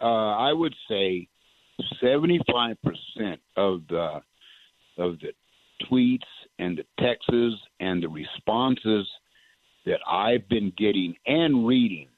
uh, 0.00 0.04
I 0.04 0.52
would 0.52 0.74
say 0.88 1.28
75% 2.02 2.76
of 3.56 3.82
the 3.88 4.20
of 4.96 5.18
the 5.18 5.32
tweets 5.90 6.18
and 6.58 6.78
the 6.78 6.84
texts 7.00 7.60
and 7.80 8.02
the 8.02 8.08
responses 8.08 9.08
that 9.86 9.98
I've 10.08 10.48
been 10.48 10.72
getting 10.76 11.14
and 11.26 11.66
reading 11.66 12.08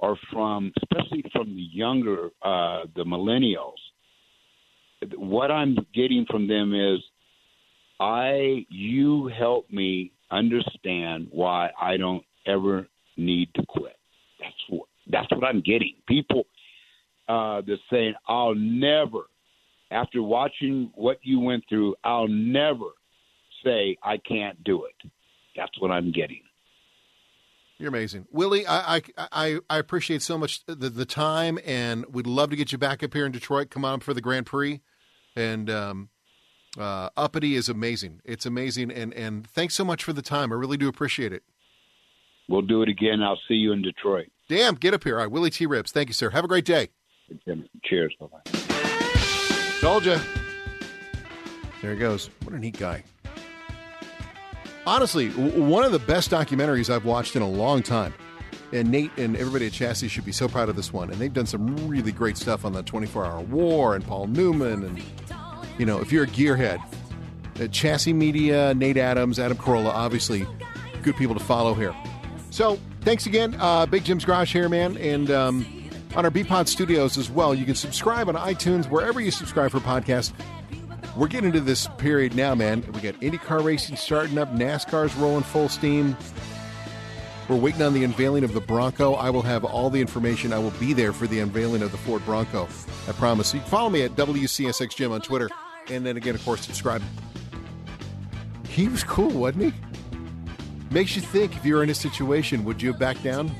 are 0.00 0.16
from, 0.32 0.72
especially 0.82 1.24
from 1.32 1.54
the 1.54 1.62
younger, 1.62 2.30
uh, 2.42 2.84
the 2.96 3.04
millennials. 3.04 3.74
What 5.16 5.50
I'm 5.50 5.76
getting 5.94 6.26
from 6.28 6.48
them 6.48 6.74
is, 6.74 7.00
I, 8.00 8.66
you 8.68 9.28
help 9.28 9.70
me 9.70 10.12
understand 10.30 11.28
why 11.30 11.70
I 11.80 11.96
don't 11.96 12.24
ever 12.46 12.86
need 13.16 13.48
to 13.54 13.64
quit. 13.66 13.96
That's 14.40 14.54
what 14.68 14.88
that's 15.06 15.30
what 15.30 15.44
I'm 15.44 15.60
getting. 15.60 15.94
People 16.08 16.46
uh, 17.28 17.62
that's 17.66 17.80
saying, 17.90 18.14
I'll 18.26 18.54
never, 18.54 19.26
after 19.90 20.22
watching 20.22 20.90
what 20.94 21.18
you 21.22 21.40
went 21.40 21.64
through, 21.68 21.94
I'll 22.04 22.28
never 22.28 22.86
say 23.64 23.96
I 24.02 24.18
can't 24.18 24.62
do 24.64 24.84
it. 24.84 25.10
That's 25.56 25.78
what 25.80 25.90
I'm 25.90 26.12
getting. 26.12 26.42
You're 27.78 27.88
amazing, 27.88 28.26
Willie. 28.30 28.66
I 28.68 29.02
I 29.18 29.58
I 29.68 29.78
appreciate 29.78 30.22
so 30.22 30.38
much 30.38 30.64
the 30.66 30.74
the 30.74 31.04
time, 31.04 31.58
and 31.66 32.06
we'd 32.06 32.26
love 32.26 32.50
to 32.50 32.56
get 32.56 32.70
you 32.70 32.78
back 32.78 33.02
up 33.02 33.12
here 33.12 33.26
in 33.26 33.32
Detroit. 33.32 33.70
Come 33.70 33.84
on 33.84 34.00
for 34.00 34.14
the 34.14 34.20
Grand 34.20 34.46
Prix, 34.46 34.80
and 35.34 35.68
um, 35.68 36.08
uh, 36.78 37.10
Uppity 37.16 37.54
is 37.54 37.68
amazing. 37.68 38.20
It's 38.24 38.46
amazing, 38.46 38.90
and 38.90 39.12
and 39.14 39.46
thanks 39.46 39.74
so 39.74 39.84
much 39.84 40.02
for 40.04 40.12
the 40.12 40.22
time. 40.22 40.52
I 40.52 40.56
really 40.56 40.76
do 40.76 40.88
appreciate 40.88 41.32
it. 41.32 41.42
We'll 42.48 42.62
do 42.62 42.82
it 42.82 42.88
again. 42.88 43.22
I'll 43.22 43.40
see 43.48 43.54
you 43.54 43.72
in 43.72 43.82
Detroit. 43.82 44.26
Damn, 44.48 44.74
get 44.74 44.92
up 44.92 45.04
here. 45.04 45.16
All 45.16 45.22
right, 45.22 45.30
Willie 45.30 45.50
T. 45.50 45.66
Ribbs. 45.66 45.90
Thank 45.92 46.08
you, 46.08 46.14
sir. 46.14 46.30
Have 46.30 46.44
a 46.44 46.48
great 46.48 46.64
day. 46.66 46.88
Cheers. 47.84 48.14
Bye 48.20 48.26
bye. 48.26 48.60
Told 49.80 50.04
you. 50.04 50.18
There 51.80 51.92
he 51.92 51.98
goes. 51.98 52.30
What 52.44 52.54
a 52.54 52.58
neat 52.58 52.78
guy. 52.78 53.04
Honestly, 54.86 55.28
w- 55.30 55.62
one 55.64 55.84
of 55.84 55.92
the 55.92 55.98
best 55.98 56.30
documentaries 56.30 56.90
I've 56.90 57.04
watched 57.06 57.36
in 57.36 57.42
a 57.42 57.48
long 57.48 57.82
time. 57.82 58.12
And 58.72 58.90
Nate 58.90 59.10
and 59.16 59.36
everybody 59.36 59.66
at 59.66 59.72
Chassis 59.72 60.08
should 60.08 60.24
be 60.24 60.32
so 60.32 60.48
proud 60.48 60.68
of 60.68 60.76
this 60.76 60.92
one. 60.92 61.10
And 61.10 61.18
they've 61.20 61.32
done 61.32 61.46
some 61.46 61.76
really 61.88 62.12
great 62.12 62.36
stuff 62.36 62.64
on 62.64 62.72
the 62.72 62.82
24 62.82 63.24
Hour 63.24 63.40
War 63.42 63.94
and 63.94 64.04
Paul 64.04 64.26
Newman. 64.26 64.82
And, 64.84 65.02
you 65.78 65.86
know, 65.86 66.00
if 66.00 66.12
you're 66.12 66.24
a 66.24 66.28
gearhead, 66.28 66.82
uh, 67.60 67.68
Chassis 67.68 68.12
Media, 68.12 68.74
Nate 68.74 68.96
Adams, 68.96 69.38
Adam 69.38 69.56
Carolla, 69.56 69.90
obviously 69.90 70.46
good 71.02 71.16
people 71.16 71.34
to 71.34 71.44
follow 71.44 71.74
here. 71.74 71.94
So 72.50 72.78
thanks 73.02 73.26
again, 73.26 73.56
uh, 73.58 73.86
Big 73.86 74.04
Jim's 74.04 74.24
Garage 74.24 74.52
here, 74.52 74.68
man. 74.68 74.96
And 74.96 75.30
um, 75.30 75.66
on 76.14 76.24
our 76.24 76.30
Bpod 76.30 76.68
Studios 76.68 77.18
as 77.18 77.30
well. 77.30 77.54
You 77.54 77.64
can 77.64 77.74
subscribe 77.74 78.28
on 78.28 78.34
iTunes, 78.36 78.88
wherever 78.88 79.20
you 79.20 79.30
subscribe 79.30 79.70
for 79.70 79.80
podcasts. 79.80 80.32
We're 81.16 81.28
getting 81.28 81.48
into 81.48 81.60
this 81.60 81.88
period 81.98 82.34
now, 82.34 82.54
man. 82.54 82.84
We 82.92 83.00
got 83.00 83.14
IndyCar 83.20 83.62
racing 83.62 83.96
starting 83.96 84.38
up, 84.38 84.52
NASCAR's 84.52 85.14
rolling 85.16 85.44
full 85.44 85.68
steam. 85.68 86.16
We're 87.48 87.56
waiting 87.56 87.82
on 87.82 87.92
the 87.92 88.04
unveiling 88.04 88.42
of 88.42 88.54
the 88.54 88.60
Bronco. 88.60 89.14
I 89.14 89.30
will 89.30 89.42
have 89.42 89.64
all 89.64 89.90
the 89.90 90.00
information. 90.00 90.52
I 90.52 90.58
will 90.58 90.72
be 90.72 90.92
there 90.92 91.12
for 91.12 91.26
the 91.26 91.40
unveiling 91.40 91.82
of 91.82 91.92
the 91.92 91.98
Ford 91.98 92.24
Bronco. 92.24 92.68
I 93.06 93.12
promise. 93.12 93.52
You 93.52 93.60
follow 93.60 93.90
me 93.90 94.02
at 94.02 94.12
WCSX 94.12 94.96
Jim 94.96 95.12
on 95.12 95.20
Twitter. 95.20 95.50
And 95.90 96.04
then 96.04 96.16
again, 96.16 96.34
of 96.34 96.44
course, 96.44 96.62
subscribe. 96.62 97.02
He 98.68 98.88
was 98.88 99.04
cool, 99.04 99.30
wasn't 99.30 99.72
he? 99.72 99.72
Makes 100.90 101.16
you 101.16 101.22
think 101.22 101.56
if 101.56 101.64
you 101.64 101.74
were 101.74 101.82
in 101.82 101.90
a 101.90 101.94
situation, 101.94 102.64
would 102.64 102.80
you 102.80 102.90
have 102.92 102.98
backed 102.98 103.22
down? 103.22 103.50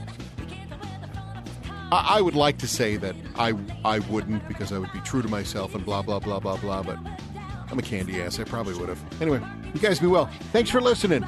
I, 1.92 2.16
I 2.16 2.20
would 2.20 2.34
like 2.34 2.58
to 2.58 2.68
say 2.68 2.96
that 2.96 3.14
I 3.36 3.54
I 3.84 3.98
wouldn't 4.00 4.46
because 4.48 4.72
I 4.72 4.78
would 4.78 4.92
be 4.92 5.00
true 5.00 5.22
to 5.22 5.28
myself 5.28 5.74
and 5.74 5.84
blah 5.84 6.02
blah 6.02 6.18
blah 6.18 6.40
blah 6.40 6.56
blah. 6.56 6.82
But 6.82 6.98
I'm 7.70 7.78
a 7.78 7.82
candy 7.82 8.20
ass. 8.22 8.40
I 8.40 8.44
probably 8.44 8.74
would 8.74 8.88
have. 8.88 9.00
Anyway, 9.20 9.40
you 9.72 9.80
guys 9.80 9.98
be 9.98 10.06
well. 10.06 10.26
Thanks 10.52 10.70
for 10.70 10.80
listening. 10.80 11.24